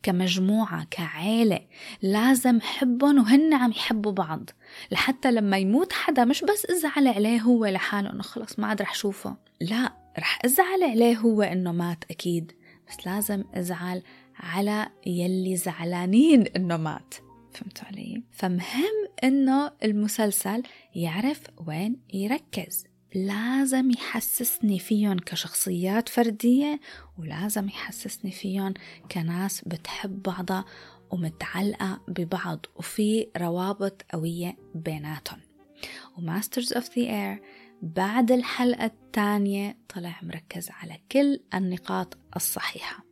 [0.03, 1.59] كمجموعة كعيلة.
[2.01, 4.49] لازم حبهم وهن عم يحبوا بعض.
[4.91, 8.95] لحتى لما يموت حدا مش بس ازعل عليه هو لحاله إنه خلص ما عاد رح
[8.95, 9.37] شوفه.
[9.61, 12.56] لا رح ازعل عليه هو إنه مات أكيد.
[12.89, 14.03] بس لازم أزعل
[14.35, 17.13] على يلي زعلانين إنه مات.
[17.53, 20.63] فهمتوا علي؟ فمهم إنه المسلسل
[20.95, 22.85] يعرف وين يركز.
[23.15, 26.79] لازم يحسسني فيهم كشخصيات فردية
[27.17, 28.73] ولازم يحسسني فيهم
[29.11, 30.65] كناس بتحب بعضها
[31.11, 35.39] ومتعلقة ببعض وفي روابط قوية بيناتهم.
[36.17, 37.41] و Masters of the Air
[37.81, 43.05] بعد الحلقة الثانية طلع مركز على كل النقاط الصحيحة.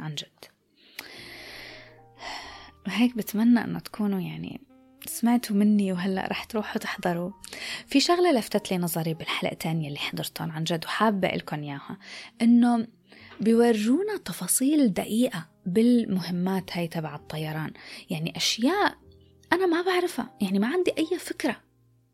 [0.00, 0.44] عن جد.
[2.86, 4.60] هيك بتمنى أنه تكونوا يعني
[5.06, 7.30] سمعتوا مني وهلأ رح تروحوا تحضروا.
[7.86, 11.98] في شغلة لفتت لي نظري بالحلقتين يلي حضرتهم عن جد وحابة لكم إياها.
[12.42, 12.86] إنه
[13.40, 17.72] بيورجونا تفاصيل دقيقة بالمهمات هاي تبع الطيران.
[18.10, 18.96] يعني أشياء
[19.52, 20.36] أنا ما بعرفها.
[20.40, 21.56] يعني ما عندي أي فكرة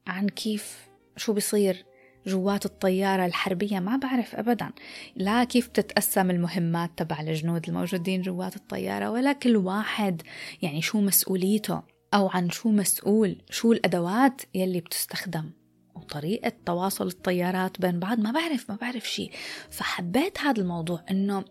[0.07, 1.96] عن كيف شو بيصير.
[2.27, 4.71] جوات الطيارة الحربية ما بعرف أبدا.
[5.17, 10.23] لا كيف تتقسم المهمات تبع الجنود الموجودين جوات الطيارة ولا كل واحد
[10.63, 11.83] يعني شو مسؤوليته
[12.15, 15.51] أو عن شو مسؤول شو الأدوات يلي بتستخدم.
[15.95, 19.31] وطريقة تواصل الطيارات بين بعض ما بعرف ما بعرف شيء
[19.71, 21.45] فحبيت هذا الموضوع إنه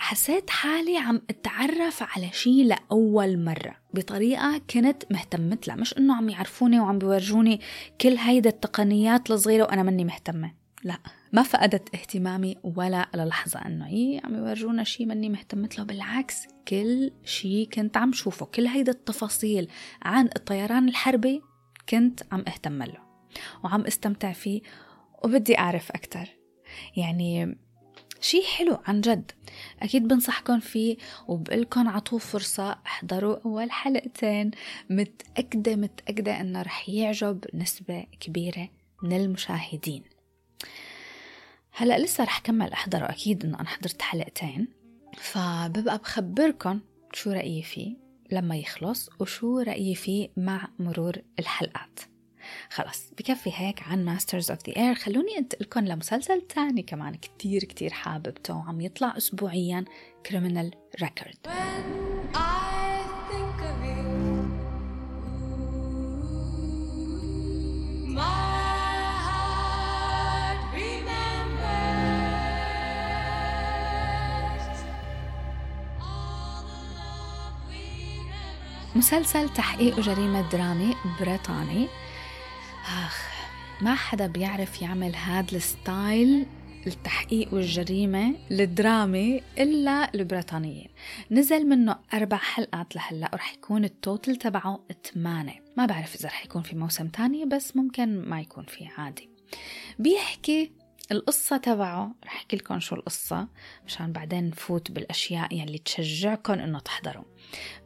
[0.00, 5.76] حسيت حالي عم أتعرف على شيء لأول مرة بطريقة كنت مهتمت لها.
[5.76, 7.60] مش إنه عم يعرفوني وعم بيورجوني
[8.00, 10.52] كل هيدا التقنيات الصغيرة وأنا مني مهتمة.
[10.84, 10.98] لا
[11.32, 15.84] ما فقدت اهتمامي ولا للحظة إنه إيه عم يورجونا شيء مني مهتمت له.
[15.84, 18.46] بالعكس كل شيء كنت عم شوفه.
[18.46, 19.68] كل هيدا التفاصيل
[20.02, 21.42] عن الطيران الحربي
[21.88, 22.98] كنت عم أهتم له
[23.64, 24.60] وعم أستمتع فيه.
[25.24, 26.28] وبدي أعرف أكثر
[26.96, 27.58] يعني
[28.20, 29.30] شيء حلو عن جد.
[29.82, 30.96] أكيد بنصحكم فيه
[31.28, 32.78] وبقلكن عطوه فرصة.
[32.86, 34.50] احضروا أول حلقتين.
[34.90, 38.68] متأكدة متأكدة أنه رح يعجب نسبة كبيرة
[39.02, 40.02] من المشاهدين.
[41.72, 43.06] هلأ لسه رح كمل أحضره.
[43.06, 44.68] أكيد إنه أنا حضرت حلقتين.
[45.16, 46.80] فببقى بخبركم
[47.12, 47.96] شو رأيي فيه
[48.32, 52.00] لما يخلص وشو رأيي فيه مع مرور الحلقات.
[52.70, 57.64] خلص بكفي هيك عن Masters of the Air خلوني انتقل لكم لمسلسل تاني كمان كتير
[57.64, 59.84] كتير حاببته وعم يطلع اسبوعيا
[60.26, 61.36] Criminal Record
[78.96, 81.88] مسلسل تحقيق وجريمة درامي بريطاني.
[82.90, 83.30] آخ
[83.80, 86.46] ما حدا بيعرف يعمل هاد ال style
[86.86, 90.88] التحقيق والجريمة الدرامي إلا البريطانيين.
[91.30, 96.44] نزل منه أربع حلقات لهلأ ورح يكون ال total تبعه ثمانية ما بعرف إذا رح
[96.44, 99.28] يكون في موسم تاني بس ممكن ما يكون في عادي.
[99.98, 100.72] بيحكي
[101.12, 103.48] القصة تبعه رح أحكي لكم شو القصة
[103.86, 107.24] مشان بعدين نفوت بالأشياء يلي تشجعكم إنه تحضروا.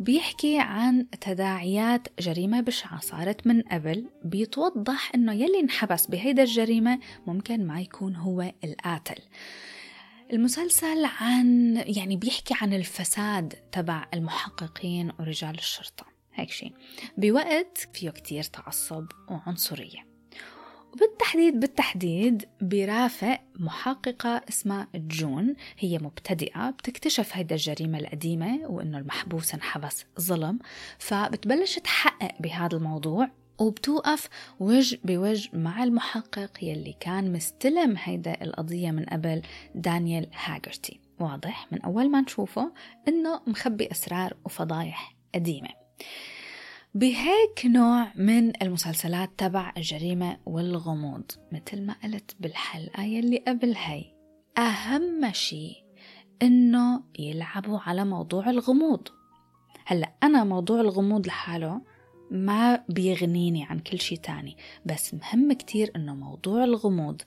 [0.00, 7.66] بيحكي عن تداعيات جريمة بشعة صارت من قبل بيتوضح إنه يلي انحبس بهيدا الجريمة ممكن
[7.66, 9.22] ما يكون هو القاتل.
[10.32, 16.06] المسلسل عن يعني بيحكي عن الفساد تبع المحققين ورجال الشرطة.
[16.34, 16.72] هيك شيء
[17.16, 20.13] بوقت فيه كتير تعصب وعنصرية.
[20.94, 25.54] وبالتحديد بالتحديد برافق محققة اسمها جون.
[25.78, 30.58] هي مبتدئة بتكتشف هيدا الجريمة القديمة وإنه المحبوس انحبس ظلم
[30.98, 34.28] فبتبلش تحقق بهذا الموضوع وبتوقف
[34.60, 39.42] وجه بوجه مع المحقق يلي كان مستلم هيدا القضية من قبل
[39.74, 41.00] دانيال هاجرتي.
[41.20, 42.72] واضح؟ من أول ما نشوفه
[43.08, 45.68] إنه مخبي أسرار وفضايح قديمة.
[46.96, 54.14] بهيك نوع من المسلسلات تبع الجريمة والغموض مثل ما قلت بالحلقة يلي قبل هاي.
[54.58, 55.76] أهم شيء
[56.42, 59.08] إنه يلعبوا على موضوع الغموض.
[59.86, 61.80] هلأ أنا موضوع الغموض لحاله
[62.30, 67.22] ما بيغنيني عن كل شيء تاني بس مهم كتير إنه موضوع الغموض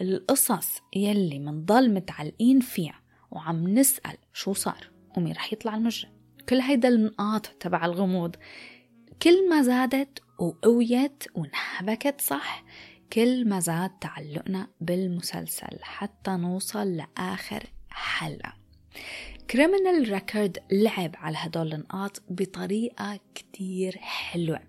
[0.00, 3.00] القصص يلي منضل متعلقين فيها
[3.30, 6.10] وعم نسأل شو صار ومين رح يطلع المجرم.
[6.48, 8.36] كل هيدا النقاط تبع الغموض
[9.22, 12.64] كل ما زادت وقويت وانحبكت صح؟
[13.12, 18.52] كل ما زاد تعلقنا بالمسلسل حتى نوصل لآخر حلقة.
[19.50, 24.60] كريمنال ريكورد لعب على هدول النقاط بطريقة كتير حلوة.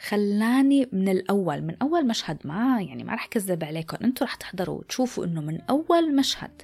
[0.00, 4.78] خلاني من الأول من أول مشهد ما يعني ما رح كذب عليكم أنتوا رح تحضروا
[4.78, 6.62] وتشوفوا أنه من أول مشهد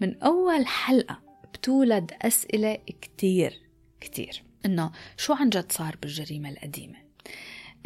[0.00, 1.20] من أول حلقة
[1.54, 3.62] بتولد أسئلة كتير
[4.00, 4.51] كتير.
[4.66, 6.98] إنه شو عن جد صار بالجريمة القديمة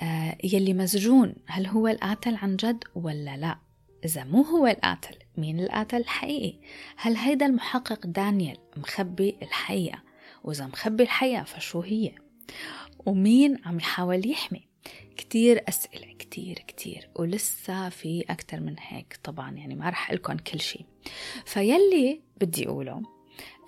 [0.01, 3.59] آه يلي مسجون هل هو القاتل عن جد ولا لا
[4.05, 6.59] إذا مو هو القاتل مين القاتل الحقيقي؟
[6.97, 10.03] هل هيدا المحقق دانيال مخبي الحقيقة؟
[10.45, 12.13] وإذا مخبي الحقيقة فشو هي؟
[13.07, 14.69] ومين عم يحاول يحمي؟
[15.17, 20.61] كتير أسئلة كتير كتير ولسه في أكتر من هيك طبعا يعني ما رح لكم كل
[20.61, 20.85] شيء
[21.45, 23.03] فيلي بدي أقوله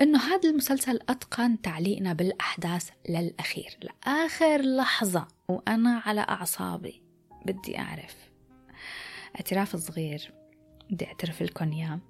[0.02, 7.02] إنه هذا المسلسل أتقن تعليقنا بالأحداث للأخير لآخر لحظة وأنا على أعصابي.
[7.46, 8.16] بدي أعترف.
[9.36, 10.32] اعتراف صغير.
[10.90, 12.00] بدي أعترف لكم إياه.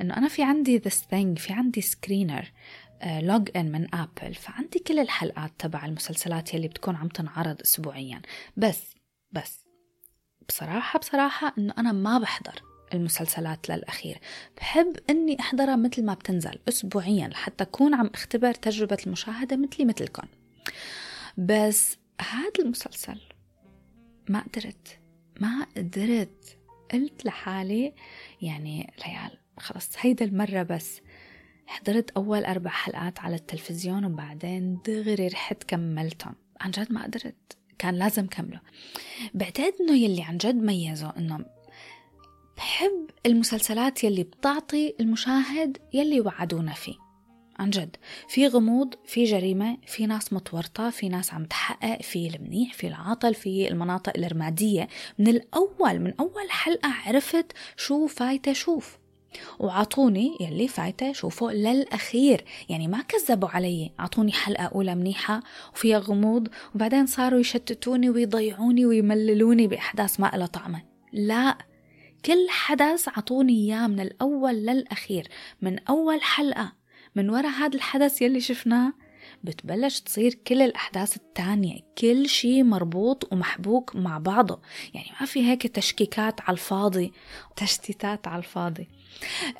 [0.00, 2.52] إنه أنا في عندي this thing في عندي screener
[3.04, 8.22] log in من Apple فعندي كل الحلقات تبع المسلسلات يلي بتكون عم تنعرض اسبوعيا.
[8.56, 8.94] بس
[9.32, 9.64] بس.
[10.48, 12.67] بصراحة بصراحة إنه أنا ما بحضر.
[12.94, 14.18] المسلسلات للأخير.
[14.56, 20.28] بحب أني أحضرها مثل ما بتنزل أسبوعيا لحتى أكون عم اختبر تجربة المشاهدة مثلي مثلكم
[21.38, 23.20] بس هذا المسلسل
[24.28, 24.98] ما قدرت
[25.40, 26.58] ما قدرت.
[26.92, 27.92] قلت لحالي
[28.42, 31.00] يعني ليال خلص هيدا المرة بس
[31.66, 37.94] حضرت أول أربع حلقات على التلفزيون وبعدين دغري رحت كملتهم عن جد ما قدرت كان
[37.94, 38.60] لازم كمله.
[39.34, 41.44] بعتقد إنه يلي عن جد ميزه إنه
[42.58, 46.94] بحب المسلسلات يلي بتعطي المشاهد يلي وعدونا فيه.
[47.58, 47.96] عن جد
[48.28, 53.34] في غموض في جريمة في ناس متورطة في ناس عم تحقق في المنيح في العاطل
[53.34, 54.88] في المناطق الرمادية
[55.18, 58.98] من الأول من أول حلقة عرفت شو فايتة شوف.
[59.58, 62.44] وعطوني يلي فايتة شوفوا للأخير.
[62.68, 63.92] يعني ما كذبوا علي.
[63.98, 65.42] عطوني حلقة أولى منيحة
[65.74, 70.82] وفيها غموض وبعدين صاروا يشتتوني ويضيعوني ويمللوني بأحداث ما لها طعمة.
[71.12, 71.67] لا.
[72.24, 75.28] كل حدث عطوني إياه من الأول للأخير
[75.62, 76.72] من أول حلقة
[77.14, 78.92] من وراء هذا الحدث يلي شفناه.
[79.44, 84.60] بتبلش تصير كل الأحداث التانية كل شيء مربوط ومحبوك مع بعضه.
[84.94, 87.12] يعني ما في هيك تشكيكات على الفاضي
[87.56, 88.88] تشتيتات على الفاضي.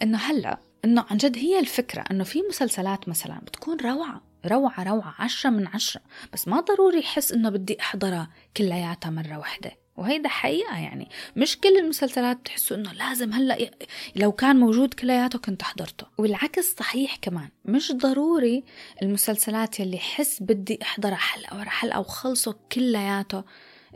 [0.02, 5.14] إنه هلأ إنه عن جد هي الفكرة إنه في مسلسلات مثلا بتكون روعة روعة روعة
[5.18, 6.02] عشرة من عشرة.
[6.32, 9.87] بس ما ضروري أحس إنه بدي أحضرها كلياتها مرة واحدة.
[9.98, 11.08] وهيدا حقيقة يعني.
[11.36, 13.70] مش كل المسلسلات بتحسوا إنه لازم هلأ
[14.16, 16.06] لو كان موجود كلياته كنت حضرته.
[16.18, 17.48] والعكس صحيح كمان.
[17.64, 18.64] مش ضروري
[19.02, 23.44] المسلسلات يلي حس بدي احضرها حلقة ورا حلقة وخلصوا كلياته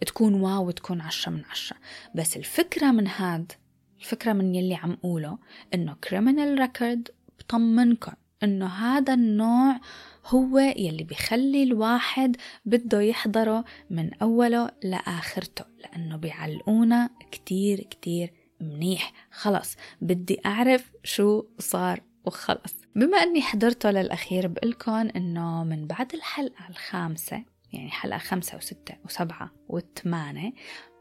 [0.07, 1.77] تكون wow وتكون عشرة من عشرة.
[2.15, 3.53] بس الفكرة من هاد
[4.01, 5.39] الفكرة من يلي عم قوله
[5.75, 7.09] إنه Criminal Record
[7.39, 9.81] بطمنكم إنه هذا النوع
[10.27, 19.13] هو يلي بيخلي الواحد بده يحضره من أوله لآخرته لأنه بيعلقونا كتير كتير منيح.
[19.31, 22.75] خلص بدي أعرف شو صار وخلص.
[22.97, 29.51] بما أني حضرته للأخير بقلكن أنه من بعد الحلقة الخامسة يعني حلقة خمسة وستة وسبعة
[29.69, 30.53] وثمانية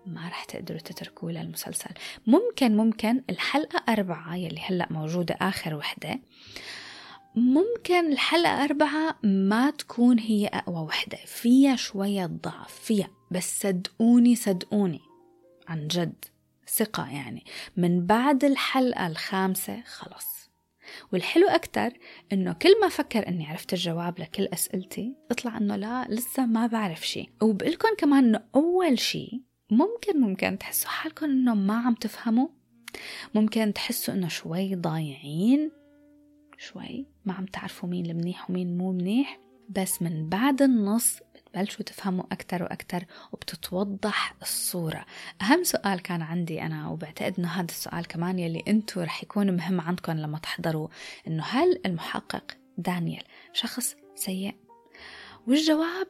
[0.06, 1.90] ما رح تقدروا تتركوا للمسلسل.
[2.28, 6.20] ممكن ممكن الحلقة أربعة يلي هلأ موجودة آخر وحدة
[7.36, 11.18] ممكن الحلقة أربعة ما تكون هي أقوى وحدة.
[11.26, 13.10] فيها شوية ضعف فيها.
[13.32, 15.02] بس صدقوني صدقوني.
[15.68, 16.26] عن جد.
[16.68, 17.46] ثقة يعني.
[17.78, 20.42] من بعد الحلقة الخامسة خلص
[21.14, 21.94] والحلو أكتر
[22.34, 27.08] إنه كل ما فكر إني عرفت الجواب لكل أسئلتي اطلع إنه لا لسه ما بعرف
[27.08, 32.48] شيء وبقلكم كمان إنه أول شيء ممكن ممكن تحسوا حالكم إنه ما عم تفهموا.
[33.36, 35.72] ممكن تحسوا إنه شوي ضايعين.
[36.58, 37.06] شوي.
[37.26, 42.64] ما عم تعرفوا مين المنيح ومين مو منيح بس من بعد النص بتبلشوا تفهموا أكتر
[42.64, 45.06] وأكتر وبتتوضح الصورة.
[45.42, 49.82] أهم سؤال كان عندي أنا وبعتقد أنه هذا السؤال كمان يلي أنتوا رح يكون مهم
[49.82, 50.88] عندكم لما تحضروا
[51.28, 54.56] أنه هل المحقق دانيال شخص سيء؟
[55.48, 56.08] والجواب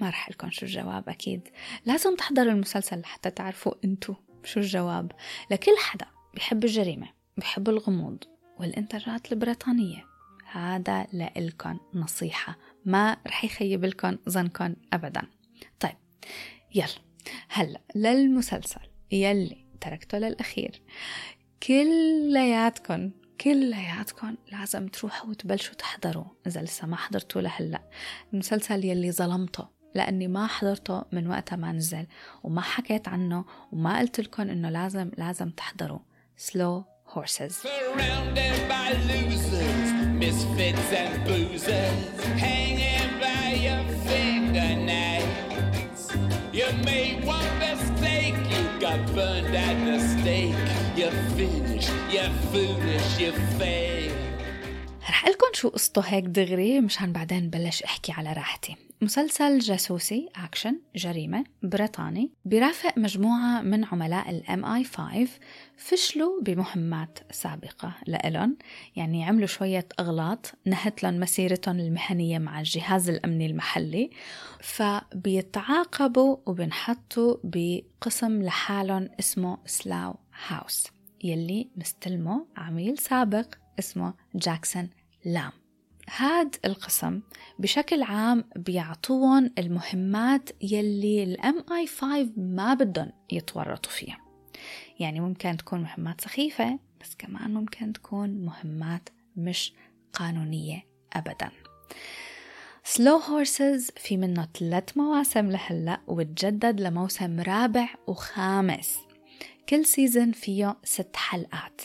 [0.00, 1.48] ما رح لكم شو الجواب أكيد.
[1.86, 5.12] لازم تحضروا المسلسل لحتى تعرفوا أنتوا شو الجواب.
[5.50, 8.24] لكل حدا بحب الجريمة بحب الغموض
[8.58, 10.06] والإنتاجات البريطانية.
[10.52, 12.56] هذا لإلكن نصيحة.
[12.84, 15.22] ما رح يخيب لكم ظنكم أبدا.
[15.80, 15.96] طيب
[16.74, 16.86] يلا.
[17.48, 18.80] هلا للمسلسل
[19.12, 20.82] يلي تركته للأخير.
[21.62, 26.24] كلياتكم كلياتكم لازم تروحوا وتبلشوا تحضروا.
[26.46, 27.82] إذا لسه ما حضرتوا لهلأ.
[28.32, 29.68] المسلسل يلي ظلمته.
[29.94, 32.06] لأني ما حضرته من وقتها ما نزل.
[32.42, 33.44] وما حكيت عنه.
[33.72, 35.98] وما قلت لكم إنه لازم لازم تحضروا.
[36.36, 37.56] سلو horses.
[37.56, 45.28] Surrounded by losers, misfits and boozers, hanging by your fingernails.
[46.52, 50.56] You made one mistake, you got burned at the stake.
[50.96, 54.21] You're finished, you're foolish, you fail.
[55.30, 58.76] لكم شو قصته هيك دغري مشان بعدين بلش أحكي على راحتي.
[59.02, 65.28] مسلسل جاسوسي أكشن جريمة بريطاني برافق مجموعة من عملاء الام اي 5
[65.76, 68.56] فشلوا بمهمات سابقة لإلهم.
[68.96, 74.10] يعني عملوا شوية أغلاط نهت لهم مسيرتهم المهنية مع الجهاز الأمني المحلي.
[74.60, 80.14] فبيتعاقبوا وبنحطوا بقسم لحالهم اسمه سلاو
[80.46, 80.86] House
[81.24, 83.46] يلي مستلمه عميل سابق
[83.78, 84.90] اسمه جاكسون
[85.24, 85.52] لام.
[86.10, 87.20] هاد القسم
[87.58, 94.18] بشكل عام بيعطوهم المهمات يلي ال MI5 ما بدهم يتورطوا فيها.
[95.00, 99.72] يعني ممكن تكون مهمات سخيفة بس كمان ممكن تكون مهمات مش
[100.12, 101.50] قانونية أبدا.
[102.84, 108.98] Slow Horses في منه ثلاث مواسم لهلأ وتجدد لموسم رابع وخامس.
[109.68, 111.80] كل season فيه ست حلقات.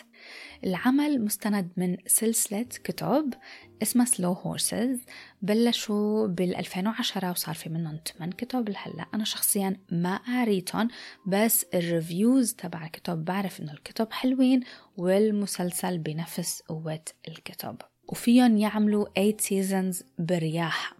[0.64, 3.34] العمل مستند من سلسلة كتب
[3.82, 4.99] اسمها Slow Horses
[5.41, 8.70] بلشوا بال 2010 وصار في منهم 8 كتب.
[8.70, 10.88] لهلا أنا شخصيا ما قريتهم
[11.28, 14.64] بس ال reviews تبع الكتب بعرف إنه الكتب حلوين
[14.97, 17.78] والمسلسل بنفس قوة الكتب.
[18.08, 20.97] وفيهم يعملوا 8 seasons برياحة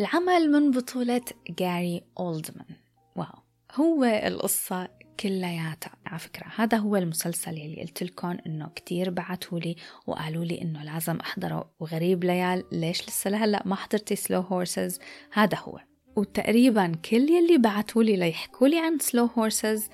[0.00, 1.24] العمل من بطولة
[1.58, 2.76] جاري أولدمان
[3.16, 3.44] wow.
[3.74, 4.88] هو القصة
[5.20, 10.62] كلياتها على فكرة هذا هو المسلسل اللي قلت لكم إنه كتير بعتوا لي وقالوا لي
[10.62, 11.70] إنه لازم أحضره.
[11.80, 14.98] وغريب ليال ليش لسه لهلأ ما حضرتي Slow Horses
[15.32, 15.80] هذا هو.
[16.16, 19.88] وتقريبا كل يلي بعتوا لي ليحكوا لي عن Slow Horses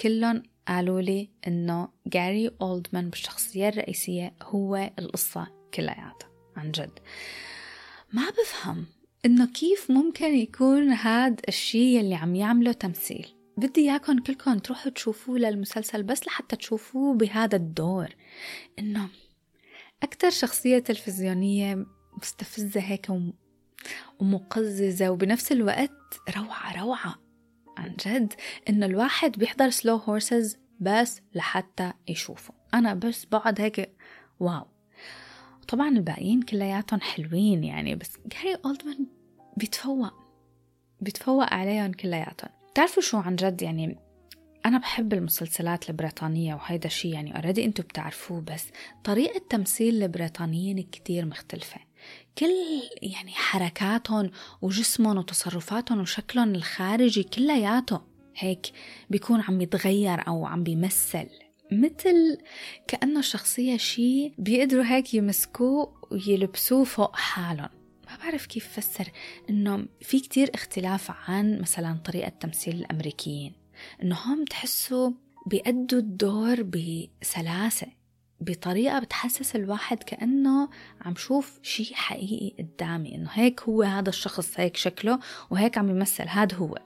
[0.00, 6.98] كلهم قالوا لي إنه جاري اولدمان بالشخصية الرئيسية هو القصة كلياتها عن جد.
[8.12, 8.86] ما بفهم
[9.24, 13.43] إنه كيف ممكن يكون هاد الشي اللي عم يعمله تمثيل.
[13.56, 18.08] بدي إياكم كلكم تروحوا تشوفوه للمسلسل بس لحتى تشوفوه بهذا الدور.
[18.78, 19.08] إنه
[20.02, 21.86] أكثر شخصية تلفزيونية
[22.22, 23.08] مستفزة هيك
[24.20, 27.14] ومقززة وبنفس الوقت روعة روعة.
[27.78, 28.32] عن جد
[28.68, 32.54] إنه الواحد بيحضر سلو هورسز بس لحتى يشوفه.
[32.74, 33.96] أنا بس بقعد هيك
[34.40, 34.66] واو.
[35.68, 39.06] طبعا الباقيين كلياتهم حلوين يعني بس جاري أولدمان
[39.56, 40.12] بيتفوق.
[41.00, 42.50] بيتفوق عليهم كلياتهم.
[42.74, 43.98] تعرفوا شو عن جد؟ يعني
[44.66, 48.64] أنا بحب المسلسلات البريطانية وهيدا الشي يعني أوريدي أنتوا بتعرفوه بس
[49.04, 51.80] طريقة تمثيل البريطانيين كتير مختلفة.
[52.38, 52.52] كل
[53.02, 54.30] يعني حركاتهم
[54.62, 58.00] وجسمهم وتصرفاتهم وشكلهم الخارجي كلياته
[58.36, 58.66] هيك
[59.10, 61.28] بيكون عم يتغير أو عم بيمثل.
[61.72, 62.38] مثل
[62.88, 67.83] كأنه الشخصية شي بيقدروا هيك يمسكوه ويلبسوه فوق حالهم.
[68.24, 69.08] بعرف كيف فسر
[69.50, 73.52] إنه في كتير اختلاف عن مثلا طريقة تمثيل الأمريكيين.
[74.02, 75.10] إنه هم تحسوا
[75.46, 77.86] بيأدوا الدور بسلاسة
[78.40, 80.68] بطريقة بتحسس الواحد كأنه
[81.00, 83.14] عم شوف شيء حقيقي قدامي.
[83.14, 85.18] إنه هيك هو هذا الشخص هيك شكله
[85.50, 86.78] وهيك عم يمثل هذا هو.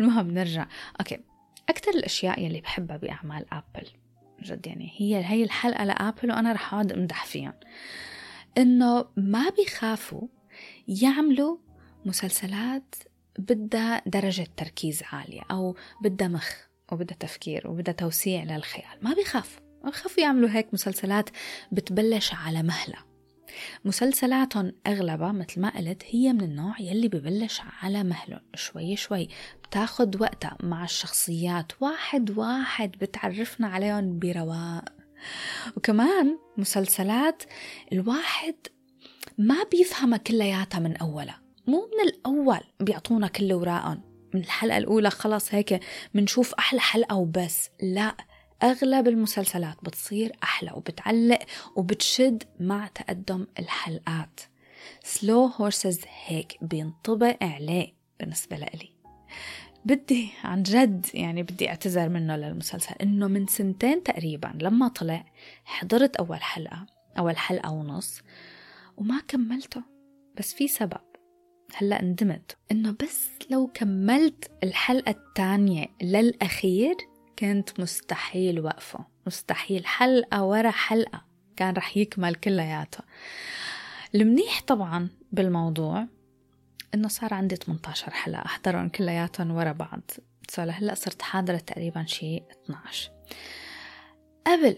[0.00, 0.66] المهم نرجع.
[1.00, 1.18] okay.
[1.68, 3.88] أكثر الأشياء يلي بحبها بأعمال Apple.
[4.42, 7.52] جد يعني هي هي الحلقة ل Apple وأنا رح أقعد أمدح فيهم.
[8.58, 10.28] إنه ما بيخافوا
[10.88, 11.56] يعملوا
[12.04, 12.94] مسلسلات
[13.38, 16.54] بدها درجة تركيز عالية أو بدها مخ
[16.92, 18.98] وبدها تفكير وبدها توسيع للخيال.
[19.02, 21.30] ما بيخافوا خافوا يعملوا هيك مسلسلات
[21.72, 22.96] بتبلش على مهلة.
[23.84, 29.28] مسلسلاتهم أغلبها مثل ما قلت هي من النوع يلي ببلش على مهله شوي شوي
[29.64, 31.72] بتاخد وقتها مع الشخصيات.
[31.82, 34.84] واحد واحد بتعرفنا عليهم برواق.
[35.76, 37.42] وكمان مسلسلات
[37.92, 38.54] الواحد
[39.38, 44.00] ما بيفهمها كلياتها من أولها مو من الأول بيعطونا كل وراءهم.
[44.34, 45.80] من الحلقة الأولى خلص هيك
[46.14, 47.70] منشوف أحلى حلقة وبس.
[47.82, 48.16] لا
[48.62, 51.38] أغلب المسلسلات بتصير أحلى وبتعلق
[51.76, 54.40] وبتشد مع تقدم الحلقات.
[55.04, 58.92] سلو هورسز هيك بينطبق عليه بالنسبة لإلي.
[59.84, 65.24] بدي عن جد يعني بدي اعتذر منه للمسلسل إنه من سنتين تقريبا لما طلع
[65.64, 66.86] حضرت أول حلقة
[67.18, 68.22] أول حلقة ونص.
[68.96, 69.82] وما كملته.
[70.38, 71.00] بس في سبب.
[71.74, 76.94] هلأ ندمت إنه بس لو كملت الحلقة الثانية للأخير
[77.38, 79.06] كنت مستحيل وقفه.
[79.26, 79.86] مستحيل.
[79.86, 81.24] حلقة ورا حلقة.
[81.56, 83.04] كان رح يكمل كلياته.
[84.14, 86.06] المنيح طبعا بالموضوع
[86.94, 88.44] إنه صار عندي 18 حلقة.
[88.44, 90.00] أحضرهم كلياتهم ورا بعض.
[90.48, 93.10] سو لهلأ صرت حاضرة تقريبا شي 12
[94.46, 94.76] قبل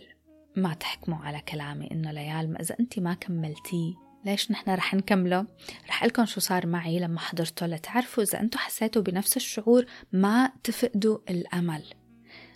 [0.56, 4.03] ما تحكموا على كلامي إنه ليال ما اذا انت ما كملتيه.
[4.24, 5.46] ليش نحن رح نكمله؟
[5.88, 11.18] رح لكم شو صار معي لما حضرته لتعرفوا إذا أنتم حسيتوا بنفس الشعور ما تفقدوا
[11.30, 11.84] الأمل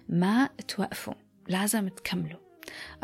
[0.09, 1.14] ما توقفوا
[1.49, 2.41] لازم تكملوا.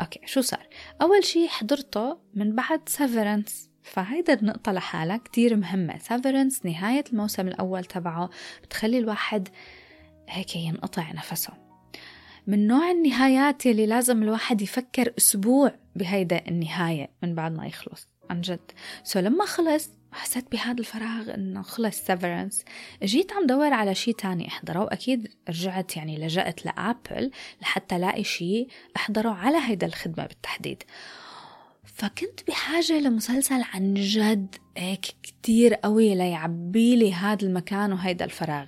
[0.01, 0.67] okay شو صار؟
[1.01, 5.97] أول شي حضرته من بعد Severance فهيدا النقطة لحالها كتير مهمة.
[5.97, 8.29] Severance نهاية الموسم الأول تبعه
[8.63, 9.49] بتخلي الواحد
[10.29, 11.53] هيك ينقطع نفسه.
[12.47, 18.14] من نوع النهايات يلي لازم الواحد يفكر أسبوع بهيدا النهاية من بعد ما يخلص.
[18.29, 18.71] عن جد.
[19.03, 22.63] so لما خلص حسيت بهذا الفراغ إنه خلص Severance
[23.03, 28.23] جيت عم دور على شيء تاني أحضره وأكيد رجعت يعني لجأت ل Apple لحتى ألاقي
[28.23, 30.83] شيء أحضره على هيدا الخدمة بالتحديد.
[31.83, 38.65] فكنت بحاجة لمسلسل عن جد هيك كتير قوي ليعبي لي هذا المكان وهيدا الفراغ.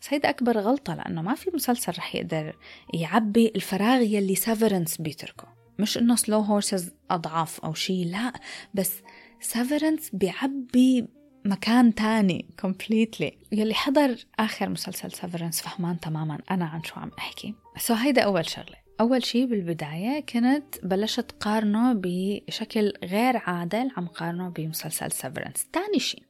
[0.00, 2.56] بس هيدا أكبر غلطة لأنه ما في مسلسل رح يقدر
[2.94, 5.55] يعبي الفراغ يلي Severance بيتركه.
[5.78, 8.32] مش إنه Slow Horses أضعف أو شيء لا
[8.74, 8.92] بس
[9.40, 11.08] Severance بيعبي
[11.44, 13.32] مكان تاني completely.
[13.52, 17.54] يلي حضر آخر مسلسل Severance فهمان تماما أنا عن شو عم أحكي.
[17.78, 18.76] so هيدا أول شغلة.
[19.00, 26.22] أول شي بالبداية كنت بلشت قارنه بشكل غير عادل عم قارنه بمسلسل Severance تاني شي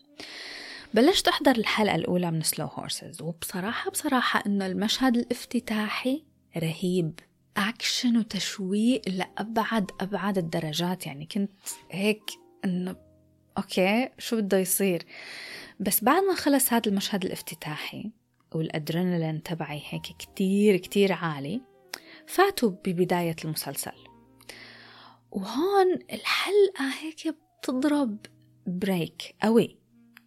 [0.94, 6.24] بلشت أحضر الحلقة الأولى من Slow Horses وبصراحة بصراحة إنه المشهد الافتتاحي
[6.56, 7.20] رهيب.
[7.56, 11.06] أكشن وتشويق لأبعد أبعد الدرجات.
[11.06, 11.50] يعني كنت
[11.90, 12.30] هيك
[12.64, 12.96] إنه
[13.58, 15.06] okay شو بده يصير؟
[15.80, 18.10] بس بعد ما خلص هذا المشهد الافتتاحي
[18.54, 21.60] والأدرينالين تبعي هيك كتير كتير عالي
[22.26, 23.92] فاتوا ببداية المسلسل.
[25.30, 28.26] وهون الحلقة هيك بتضرب
[28.66, 29.78] break قوي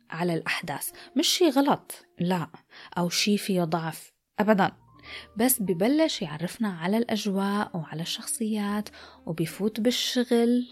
[0.09, 0.91] على الأحداث.
[1.15, 2.49] مش شي غلط لا
[2.97, 4.71] أو شي فيه ضعف أبدا.
[5.37, 8.89] بس ببلش يعرفنا على الأجواء وعلى الشخصيات
[9.25, 10.67] وبيفوت بالشغل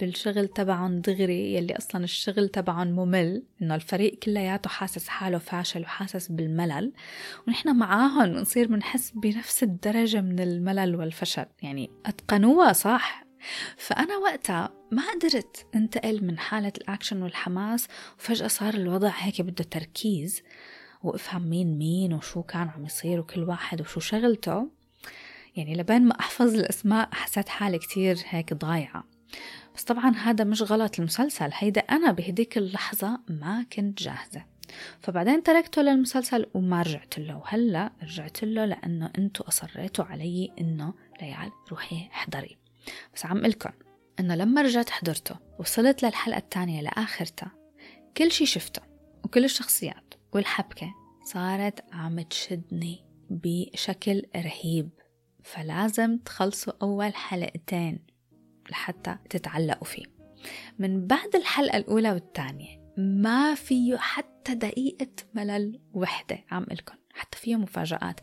[0.00, 6.28] بالشغل تبعهم دغري يلي أصلا الشغل تبعهم ممل إنه الفريق كلياته حاسس حاله فاشل وحاسس
[6.28, 6.92] بالملل
[7.48, 13.24] ونحن معاهم بنصير بنحس بنفس الدرجة من الملل والفشل يعني أتقنوها صح.
[13.76, 20.42] فأنا وقتها ما قدرت أنتقل من حالة الأكشن والحماس وفجأة صار الوضع هيك بده تركيز.
[21.06, 24.68] وافهم مين مين وشو كان عم يصير وكل واحد وشو شغلته.
[25.56, 29.04] يعني لبين ما أحفظ الأسماء حسيت حالي كتير هيك ضايعة.
[29.74, 34.44] بس طبعا هذا مش غلط المسلسل هيدا أنا بهديك اللحظة ما كنت جاهزة.
[35.00, 37.36] فبعدين تركته للمسلسل وما رجعت له.
[37.36, 42.56] وهلا رجعت له لأنه أنتوا أصريتوا علي إنه ليال روحي احضري.
[43.14, 43.70] بس عم لكم
[44.20, 47.52] إنه لما رجعت حضرته وصلت للحلقة الثانية لآخرتها
[48.16, 48.82] كل شي شفته
[49.24, 50.03] وكل الشخصيات
[50.34, 54.90] والحبكة صارت عم تشدني بشكل رهيب
[55.42, 57.98] فلازم تخلصوا أول حلقتين
[58.70, 60.04] لحتى تتعلقوا فيه.
[60.78, 67.56] من بعد الحلقة الأولى والثانية ما فيه حتى دقيقة ملل وحدة عم لكم حتى فيه
[67.56, 68.20] مفاجآت.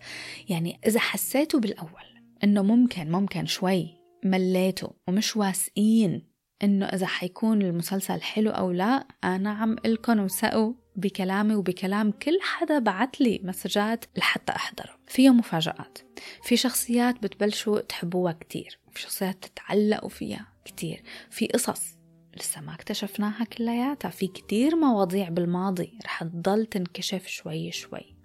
[0.49, 6.31] يعني إذا حسيتوا بالأول إنه ممكن ممكن شوي مليتوا ومش واثقين
[6.63, 12.79] إنه إذا حيكون المسلسل حلو أو لا أنا عم قلكم وثقوا بكلامي وبكلام كل حدا
[12.79, 15.97] بعت لي message ات لحتى أحضره فيه مفاجآت.
[16.43, 18.79] في شخصيات بتبلشوا تحبوها كتير.
[18.91, 21.03] في شخصيات تتعلقوا فيها كتير.
[21.29, 21.97] في قصص
[22.37, 24.09] لسه ما اكتشفناها كلياتها.
[24.09, 28.20] في كتير مواضيع بالماضي رح تضل تنكشف شوي شوي.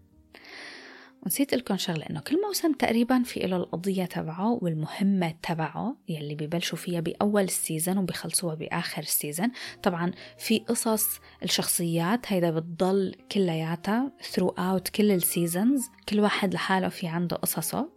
[1.27, 6.79] ونسيت قلكم شغلة إنه كل موسم تقريبا في له القضية تبعه والمهمة تبعه يلي ببلشوا
[6.79, 9.51] فيها بأول ال season وبيخلصوها بآخر السيزن.
[9.83, 17.09] طبعا في قصص الشخصيات هيدا بتضل كلياتها throughout كل ال seasons كل واحد لحاله في
[17.09, 17.89] عنده قصصه.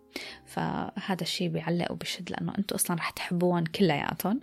[0.46, 4.40] فهذا الشيء بيعلق وبشد لأنه أنتم أصلا رح تحبوهم كلياتهم.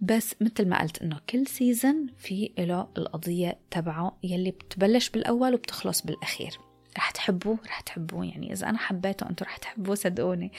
[0.00, 6.02] بس مثل ما قلت إنه كل season في له القضية تبعه يلي بتبلش بالأول وبتخلص
[6.02, 6.69] بالأخير.
[6.98, 8.26] رح تحبوه رح تحبوه.
[8.26, 10.52] يعني إذا أنا حبيته أنتم رح تحبوه صدقوني.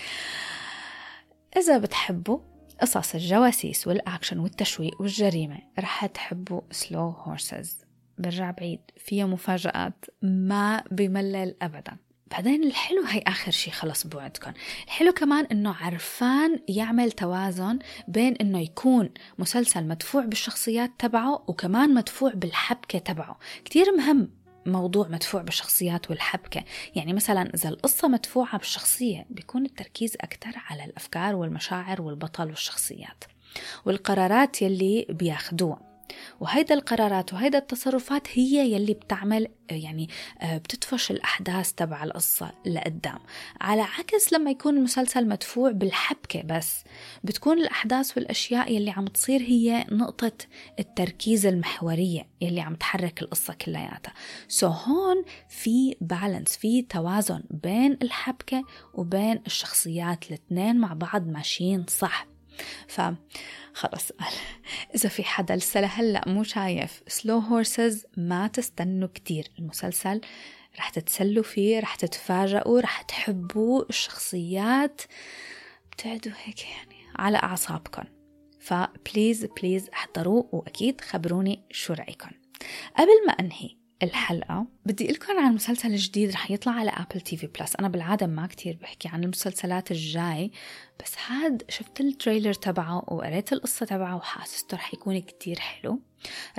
[1.57, 2.39] إذا بتحبوا
[2.81, 7.85] قصص الجواسيس والأكشن والتشويق والجريمة رح تحبوا سلو هورسز
[8.17, 11.97] برجع بعيد فيها مفاجآت ما بملل أبدا.
[12.31, 14.51] بعدين الحلو هي آخر شي خلص بوعدكم
[14.85, 19.09] الحلو كمان إنه عرفان يعمل توازن بين إنه يكون
[19.39, 23.39] مسلسل مدفوع بالشخصيات تبعه وكمان مدفوع بالحبكة تبعه.
[23.65, 24.29] كتير مهم
[24.65, 26.63] موضوع مدفوع بالشخصيات والحبكة.
[26.95, 33.23] يعني مثلا إذا القصة مدفوعة بالشخصية بيكون التركيز أكثر على الأفكار والمشاعر والبطل والشخصيات.
[33.85, 35.90] والقرارات يلي بياخدوها.
[36.39, 40.09] وهيدا القرارات وهيدا التصرفات هي يلي بتعمل يعني
[40.41, 43.19] آه، بتدفش الأحداث تبع القصة لقدام.
[43.61, 46.83] على عكس لما يكون المسلسل مدفوع بالحبكة بس
[47.23, 50.31] بتكون الأحداث والأشياء يلي عم تصير هي نقطة
[50.79, 54.13] التركيز المحورية يلي عم تحرك القصة كلياتها.
[54.47, 62.27] so هون في balance في توازن بين الحبكة وبين الشخصيات الاثنين مع بعض ماشيين صح.
[62.87, 63.01] ف
[63.73, 64.11] خلص
[64.95, 67.03] إذا في حدا لسه لهلا مو شايف.
[67.07, 69.51] Slow Horses ما تستنوا كتير.
[69.59, 70.21] المسلسل
[70.79, 75.01] رح تتسلوا فيه رح تتفاجئوا رح تحبوا الشخصيات.
[75.91, 78.03] بتعدوا هيك يعني على أعصابكم
[78.59, 82.29] ف please please احضروا وأكيد خبروني شو رأيكم
[82.97, 84.65] قبل ما أنهي الحلقة.
[84.85, 88.77] بدي قلكم عن مسلسل جديد رح يطلع على Apple TV Plus أنا بالعادة ما كتير
[88.81, 90.51] بحكي عن المسلسلات الجاي
[91.03, 95.99] بس هاد شفت ال trailer تبعه وقريت القصة تبعه وحاسسته رح يكون كتير حلو.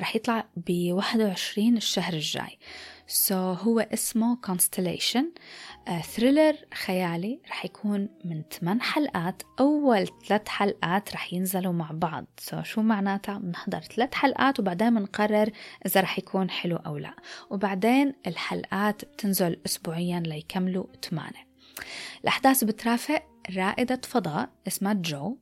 [0.01, 2.59] رح يطلع ب 21 الشهر الجاي.
[3.07, 5.24] so, هو اسمه Constellation.
[6.03, 9.42] thriller uh, خيالي رح يكون من 8 حلقات.
[9.61, 12.26] أول ثلاث حلقات رح ينزلوا مع بعض.
[12.38, 15.50] so, شو معناتها؟ بنحضر ثلاث حلقات وبعدين بنقرر
[15.86, 17.16] إذا رح يكون حلو أو لا.
[17.50, 21.30] وبعدين الحلقات بتنزل أسبوعيا ليكملوا 8
[22.22, 23.22] الأحداث بترافق
[23.57, 25.36] رائدة فضاء اسمها جو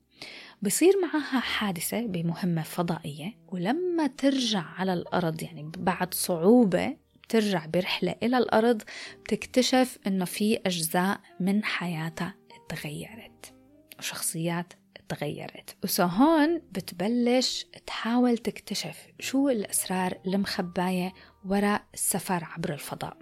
[0.63, 3.35] بصير معها حادثة بمهمة فضائية.
[3.49, 6.97] ولما ترجع على الأرض يعني بعد صعوبة
[7.31, 8.83] بترجع برحلة إلى الأرض
[9.25, 12.35] بتكتشف إنه في أجزاء من حياتها
[12.69, 13.55] تغيرت
[13.99, 14.73] وشخصيات
[15.09, 15.77] تغيرت.
[15.85, 21.13] وسو هون بتبلش تحاول تكتشف شو الأسرار المخباية
[21.45, 23.17] وراء السفر عبر الفضاء.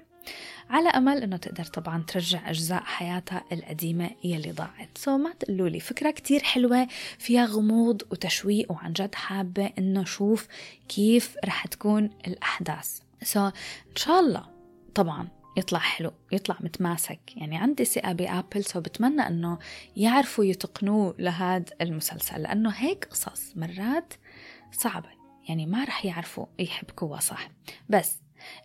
[0.70, 4.98] على أمل أنه تقدر طبعا ترجع أجزاء حياتها القديمة يلي ضاعت.
[4.98, 6.88] so ما تقولوا لي فكرة كتير حلوة
[7.18, 10.46] فيها غموض وتشويق وعن جد حابة أنه شوف
[10.88, 13.07] كيف رح تكون الأحداث.
[13.22, 13.52] so,
[13.90, 14.46] إن شاء الله
[14.94, 17.20] طبعا يطلع حلو يطلع متماسك.
[17.36, 19.58] يعني عندي ثقة ب Apple so بتمنى أنه
[19.96, 24.14] يعرفوا يتقنوه لهذا المسلسل لأنه هيك قصص مرات
[24.72, 25.08] صعبة.
[25.48, 27.48] يعني ما رح يعرفوا يحبكوها صح.
[27.88, 28.18] بس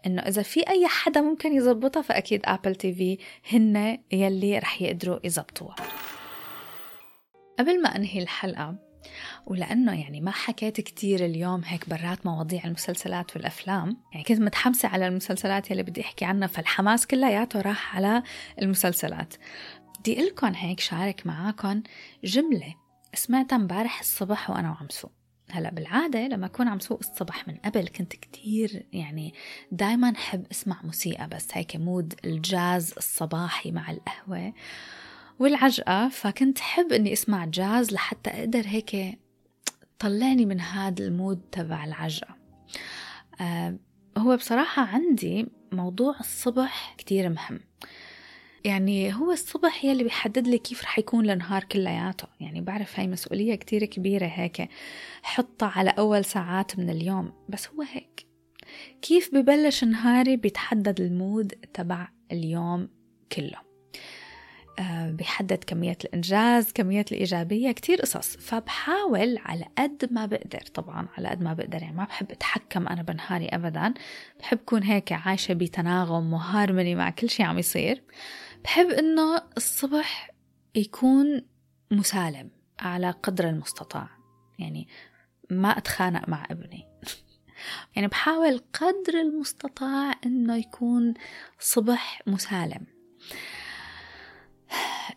[0.06, 3.18] إنه إذا في أي حدا ممكن يزبطها فأكيد آبل تي في
[3.52, 5.76] هن يلي رح يقدروا يزبطوها.
[7.60, 8.76] قبل ما أنهي الحلقة
[9.46, 13.98] ولأنه يعني ما حكيت كتير اليوم هيك برات مواضيع المسلسلات والأفلام.
[14.14, 18.24] يعني كنت متحمسة على المسلسلات يلي بدي أحكي عنها فالحماس كلياته راح على
[18.62, 19.34] المسلسلات.
[20.00, 21.84] بدي لكم هيك شارك معاكم
[22.24, 22.76] جملة
[23.14, 25.12] سمعتها امبارح الصبح وأنا وعم سوق.
[25.52, 29.34] هلأ بالعادة لما أكون عم سوق الصبح من قبل كنت كتير يعني
[29.72, 34.54] دايما حب أسمع موسيقى بس هيك mood الجاز الصباحي مع القهوة.
[35.40, 39.20] والعجقة فكنت حب إني أسمع جاز لحتى أقدر هيك
[40.00, 42.36] طلعني من هذا ال mood تبع العجقة.
[43.42, 43.78] آه
[44.18, 47.60] هو بصراحة عندي موضوع الصبح كتير مهم.
[48.64, 52.28] يعني هو الصبح يلي بيحدد لي كيف رح يكون النهار كلياته.
[52.40, 54.70] يعني بعرف هاي مسؤولية كتير كبيرة هيك
[55.24, 57.34] حطها على أول ساعات من اليوم.
[57.50, 58.26] بس هو هيك.
[59.02, 62.90] كيف ببلش نهاري بيتحدد المود تبع اليوم
[63.32, 63.73] كله؟
[65.06, 68.38] بيحدد كمية الإنجاز كمية الإيجابية كتير قصص.
[68.38, 73.02] فبحاول على قد ما بقدر طبعا على قد ما بقدر يعني ما بحب أتحكم أنا
[73.02, 73.94] بنهاري أبدا.
[74.40, 78.04] بحب كون هيك عايشة بتناغم وهارموني مع كل شيء عم يصير.
[78.64, 80.32] بحب إنه الصبح
[80.76, 81.42] يكون
[81.92, 82.50] مسالم
[82.80, 84.10] على قدر المستطاع.
[84.60, 84.88] يعني
[85.50, 86.88] ما أتخانق مع ابني.
[87.96, 91.14] يعني بحاول قدر المستطاع إنه يكون
[91.60, 92.86] صبح مسالم.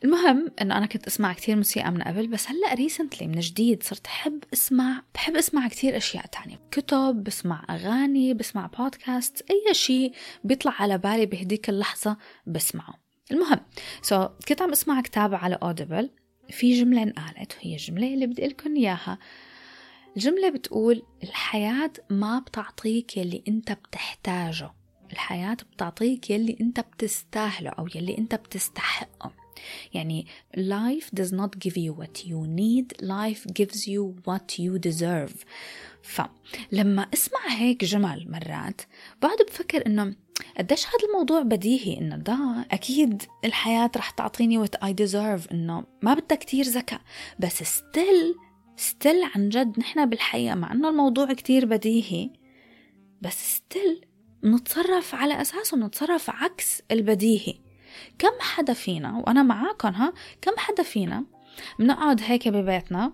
[0.04, 4.07] المهم إنه أنا كنت أسمع كتير موسيقى من قبل بس هلأ recently من جديد صرت
[4.07, 6.61] أحب أسمع بحب أسمع كتير أشياء تانية.
[6.70, 10.12] كتب بسمع أغاني بسمع بودكاست أي شيء
[10.44, 12.94] بيطلع على بالي بهديك اللحظة بسمعه.
[13.30, 13.61] المهم
[14.03, 16.11] so, كنت عم أسمع كتاب على Audible
[16.50, 19.18] في جملة انقالت وهي الجملة اللي بدي قلكم إياها.
[20.16, 24.70] الجملة بتقول الحياة ما بتعطيك يلي أنت بتحتاجه
[25.12, 29.45] الحياة بتعطيك يلي أنت بتستاهله أو يلي أنت بتستحقه.
[29.94, 30.26] يعني
[30.57, 35.44] life does not give you what you need life gives you what you deserve.
[36.02, 38.80] فلما أسمع هيك جمل مرات
[39.22, 40.14] بقعد بفكر إنه
[40.59, 46.14] قديش هذا الموضوع بديهي إنه ده أكيد الحياة رح تعطيني what I deserve إنه ما
[46.14, 47.00] بدها كتير ذكاء
[47.38, 48.34] بس still
[48.76, 52.30] still عن جد نحن بالحقيقة مع إنه الموضوع كتير بديهي
[53.22, 54.05] بس still
[54.44, 57.54] نتصرف على أساسه نتصرف عكس البديهي.
[58.18, 61.24] كم حدا فينا وأنا معاكم ها؟ كم حدا فينا
[61.78, 63.12] بنقعد هيك ببيتنا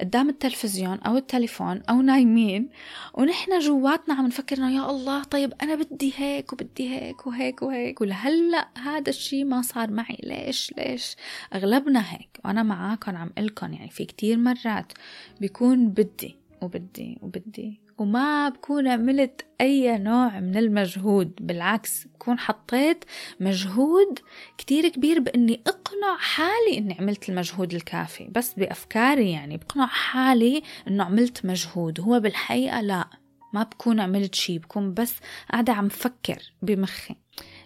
[0.00, 2.68] قدام التلفزيون أو التليفون أو نايمين
[3.14, 8.00] ونحن جواتنا عم نفكر إنه يا الله طيب أنا بدي هيك وبدي هيك وهيك وهيك
[8.00, 10.18] ولهلأ هذا الشيء ما صار معي.
[10.22, 11.16] ليش؟ ليش؟
[11.54, 14.92] أغلبنا هيك وأنا معاكم عم قلكن يعني في كتير مرات
[15.40, 17.85] بيكون بدي وبدي وبدي.
[17.98, 23.04] وما بكون عملت أي نوع من المجهود بالعكس بكون حطيت
[23.40, 24.18] مجهود
[24.58, 28.28] كتير كبير بإني أقنع حالي إني عملت المجهود الكافي.
[28.30, 32.00] بس بأفكاري يعني بقنع حالي إنه عملت مجهود.
[32.00, 33.08] هو بالحقيقة لا
[33.52, 35.14] ما بكون عملت شي بكون بس
[35.52, 37.14] قاعدة عم فكر بمخي.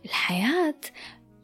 [0.04, 0.80] الحياة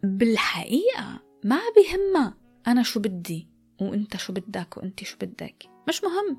[0.03, 2.34] بالحقيقة ما بهمها
[2.66, 3.49] أنا شو بدي
[3.80, 5.64] وأنت شو بدك وأنت شو بدك.
[5.89, 6.39] مش مهم.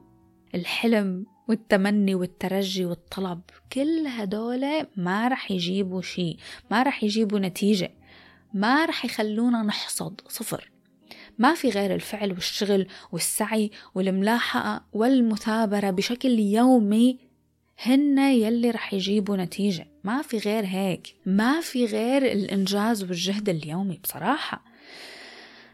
[0.55, 3.41] الحلم والتمني والترجي والطلب
[3.73, 6.37] كل هدول ما رح يجيبوا شيء
[6.71, 7.91] ما رح يجيبوا نتيجة
[8.53, 10.71] ما رح يخلونا نحصد صفر.
[11.37, 17.19] ما في غير الفعل والشغل والسعي والملاحقة والمثابرة بشكل يومي
[17.83, 19.87] هن يلي رح يجيبوا نتيجة.
[20.03, 24.63] ما في غير هيك ما في غير الإنجاز والجهد اليومي بصراحة.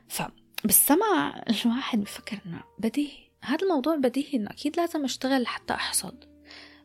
[0.07, 3.22] فبالسمع الواحد بفكر إنه بديهي.
[3.43, 6.23] هذا الموضوع بديهي إنه أكيد لازم أشتغل لحتى أحصد.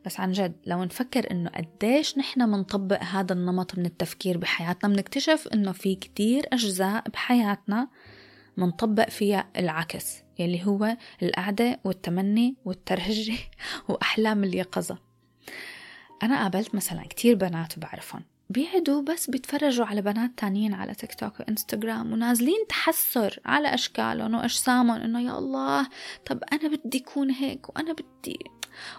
[0.06, 5.48] بس عن جد لو نفكر إنه قديش نحن منطبق هذا النمط من التفكير بحياتنا بنكتشف
[5.54, 7.88] إنه في كتير أجزاء بحياتنا
[8.56, 13.36] منطبق فيها العكس يلي هو القعدة والتمني والترهجة
[13.88, 14.98] وأحلام اليقظة.
[16.22, 18.24] أنا قابلت مثلا كتير بنات بعرفهم.
[18.50, 25.00] بيقعدوا بس بيتفرجوا على بنات تانيين على تيك توك وانستغرام ونازلين تحسر على أشكالهم واجسامهم
[25.00, 25.88] إنه يا الله
[26.26, 28.38] طب أنا بدي أكون هيك وأنا بدي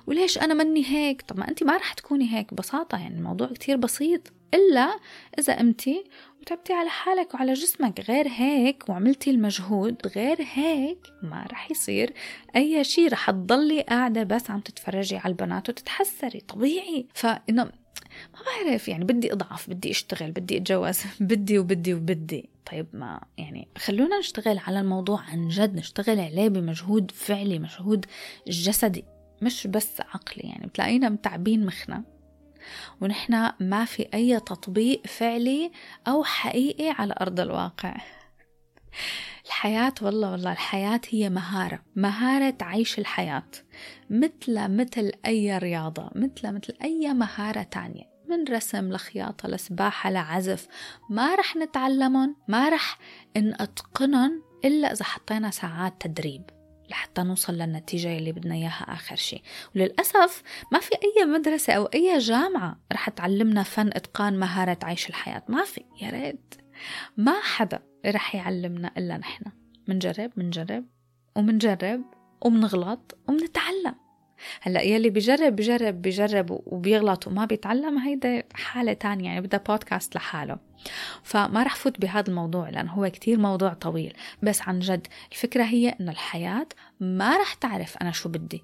[0.07, 3.77] وليش أنا مني هيك؟ طب ما انت ما رح تكوني هيك ببساطة يعني الموضوع كتير
[3.77, 4.33] بسيط.
[4.53, 4.99] إلا
[5.39, 6.03] إذا قمتي
[6.41, 12.13] وتعبتي على حالك وعلى جسمك غير هيك وعملتي المجهود غير هيك ما رح يصير
[12.55, 17.07] أي شيء رح تضلي قاعدة بس عم تتفرجي على البنات وتتحسري طبيعي.
[17.13, 17.71] فإنه
[18.33, 22.49] ما بعرف يعني بدي أضعف بدي أشتغل بدي أتجوز بدي وبدي وبدي.
[22.71, 28.05] طيب ما يعني خلونا نشتغل على الموضوع عن جد نشتغل عليه بمجهود فعلي مجهود
[28.47, 29.05] جسدي
[29.41, 30.49] مش بس عقلي.
[30.49, 32.03] يعني بتلاقينا متعبين مخنا
[33.01, 35.71] ونحن ما في أي تطبيق فعلي
[36.07, 37.97] أو حقيقي على أرض الواقع.
[39.45, 43.51] الحياة والله والله الحياة هي مهارة مهارة عيش الحياة
[44.09, 50.67] مثل مثل أي رياضة مثل مثل أي مهارة تانية من رسم لخياطة لسباحة لعزف
[51.09, 52.97] ما رح نتعلمهم ما رح
[53.37, 56.49] نتقنهم إلا إذا حطينا ساعات تدريب
[56.89, 59.41] لحتى نوصل للنتيجة اللي بدنا إياها آخر شيء
[59.75, 65.43] وللأسف ما في أي مدرسة أو أي جامعة رح تعلمنا فن إتقان مهارة عيش الحياة
[65.47, 66.55] ما في يا ريت.
[67.17, 69.45] ما حدا رح يعلمنا إلا نحن.
[69.87, 70.85] منجرب منجرب
[71.35, 72.01] ومنجرب
[72.41, 73.95] ومنغلط ومنتعلم.
[74.61, 80.57] هلأ يلي بجرب بجرب بجرب وبيغلط وما بيتعلم هيدا حالة تانية يعني بدها بودكاست لحاله.
[81.23, 84.13] فما رح فوت بهذا الموضوع لأنه هو كتير موضوع طويل.
[84.43, 86.67] بس عن جد الفكرة هي أنه الحياة
[86.99, 88.61] ما رح تعرف أنا شو بدي.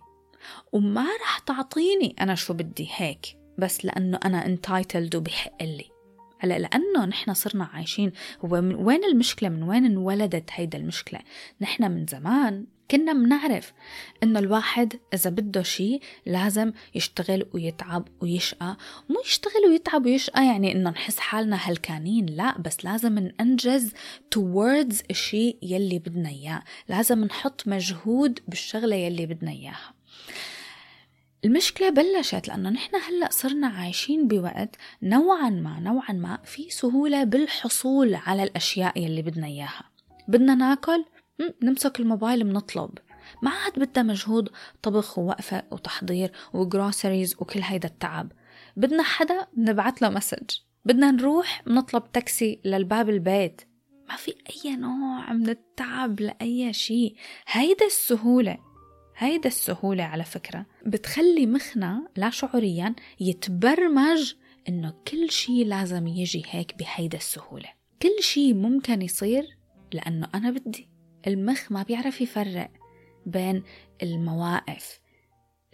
[0.71, 3.37] وما رح تعطيني أنا شو بدي هيك.
[3.57, 5.94] بس لأنه أنا انتايتلد وبحق لي.
[6.39, 8.11] هلا لأنه نحن صرنا عايشين
[8.45, 11.19] هو من وين المشكلة؟ من وين انولدت هيدا المشكلة؟
[11.61, 13.73] نحن من زمان كنا منعرف
[14.23, 18.77] إنه الواحد إذا بده شيء لازم يشتغل ويتعب ويشقى.
[19.09, 23.91] مو يشتغل ويتعب ويشقى يعني إنه نحس حالنا هلكانين لا بس لازم ننجز
[24.35, 26.63] towards الشيء يلي بدنا إياه.
[26.89, 29.93] لازم نحط مجهود بالشغلة يلي بدنا إياها.
[31.45, 38.15] المشكلة بلشت لأنه نحن هلأ صرنا عايشين بوقت نوعا ما نوعا ما في سهولة بالحصول
[38.15, 39.83] على الأشياء يلي بدنا إياها.
[40.27, 41.05] بدنا ناكل
[41.63, 42.89] نمسك الموبايل بنطلب
[43.41, 44.49] ما عاد بدها مجهود
[44.81, 48.31] طبخ ووقفة وتحضير وجروسريز وكل هيدا التعب.
[48.77, 50.57] بدنا حدا نبعت له مسج.
[50.85, 53.61] بدنا نروح نطلب تاكسي للباب البيت.
[54.09, 57.15] ما في أي نوع من التعب لأي شيء.
[57.47, 58.57] هيدا السهولة.
[59.17, 60.65] هيدا السهولة على فكرة.
[60.85, 64.33] بتخلي مخنا لا شعوريا يتبرمج
[64.69, 67.69] إنه كل شيء لازم يجي هيك بهيدا السهولة.
[68.01, 69.57] كل شيء ممكن يصير
[69.93, 70.89] لأنه أنا بدي.
[71.27, 72.71] المخ ما بيعرف يفرق
[73.25, 73.63] بين
[74.03, 74.99] المواقف.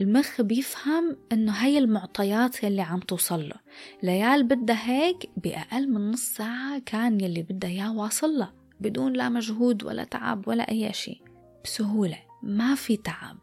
[0.02, 3.56] المخ بيفهم إنه هي المعطيات يلي عم توصل له.
[4.04, 8.54] ليال بدها هيك بأقل من نص ساعة كان يلي بدها إياه واصل له.
[8.80, 11.22] بدون لا مجهود ولا تعب ولا أي شيء
[11.64, 12.30] بسهولة.
[12.44, 13.38] ما في تعب.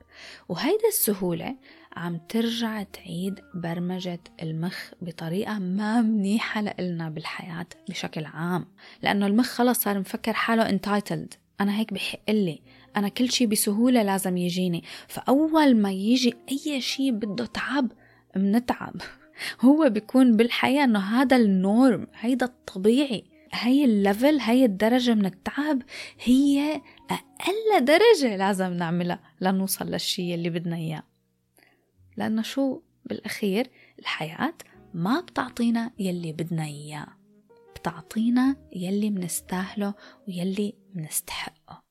[0.48, 1.56] وهيدا السهولة
[1.96, 8.66] عم ترجع تعيد برمجة المخ بطريقة ما منيحة لإلنا بالحياة بشكل عام.
[9.02, 11.36] لأنه المخ خلص صار مفكر حاله entitled.
[11.60, 12.62] أنا هيك بحق لي.
[12.96, 14.84] أنا كل شي بسهولة لازم يجيني.
[15.08, 17.92] فأول ما يجي أي شي بده تعب
[18.36, 18.94] منتعب.
[19.64, 23.24] هو بيكون بالحياة إنه هذا ال norm هيدا الطبيعي.
[23.52, 25.82] هي ال level هي الدرجة من التعب
[26.24, 31.02] هي أقل درجة لازم نعملها لنوصل للشي اللي بدنا إياه.
[32.16, 34.54] لأنه شو؟ بالأخير الحياة
[34.94, 37.06] ما بتعطينا يلي بدنا إياه
[37.76, 39.94] بتعطينا يلي منستاهله
[40.28, 41.82] ويلي منستحقه.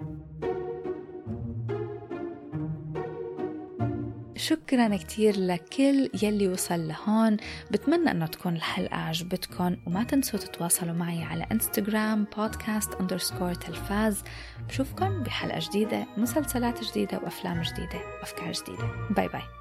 [4.38, 7.38] شكرا كتير لكل يلي وصل لهون.
[7.71, 14.23] بتمنى إنه تكون الحلقة عجبتكم وما تنسوا تتواصلوا معي على انستغرام بودكاست underscore تلفاز.
[14.69, 18.91] بشوفكم بحلقة جديدة مسلسلات جديدة وأفلام جديدة وأفكار جديدة.
[19.09, 19.57] bye bye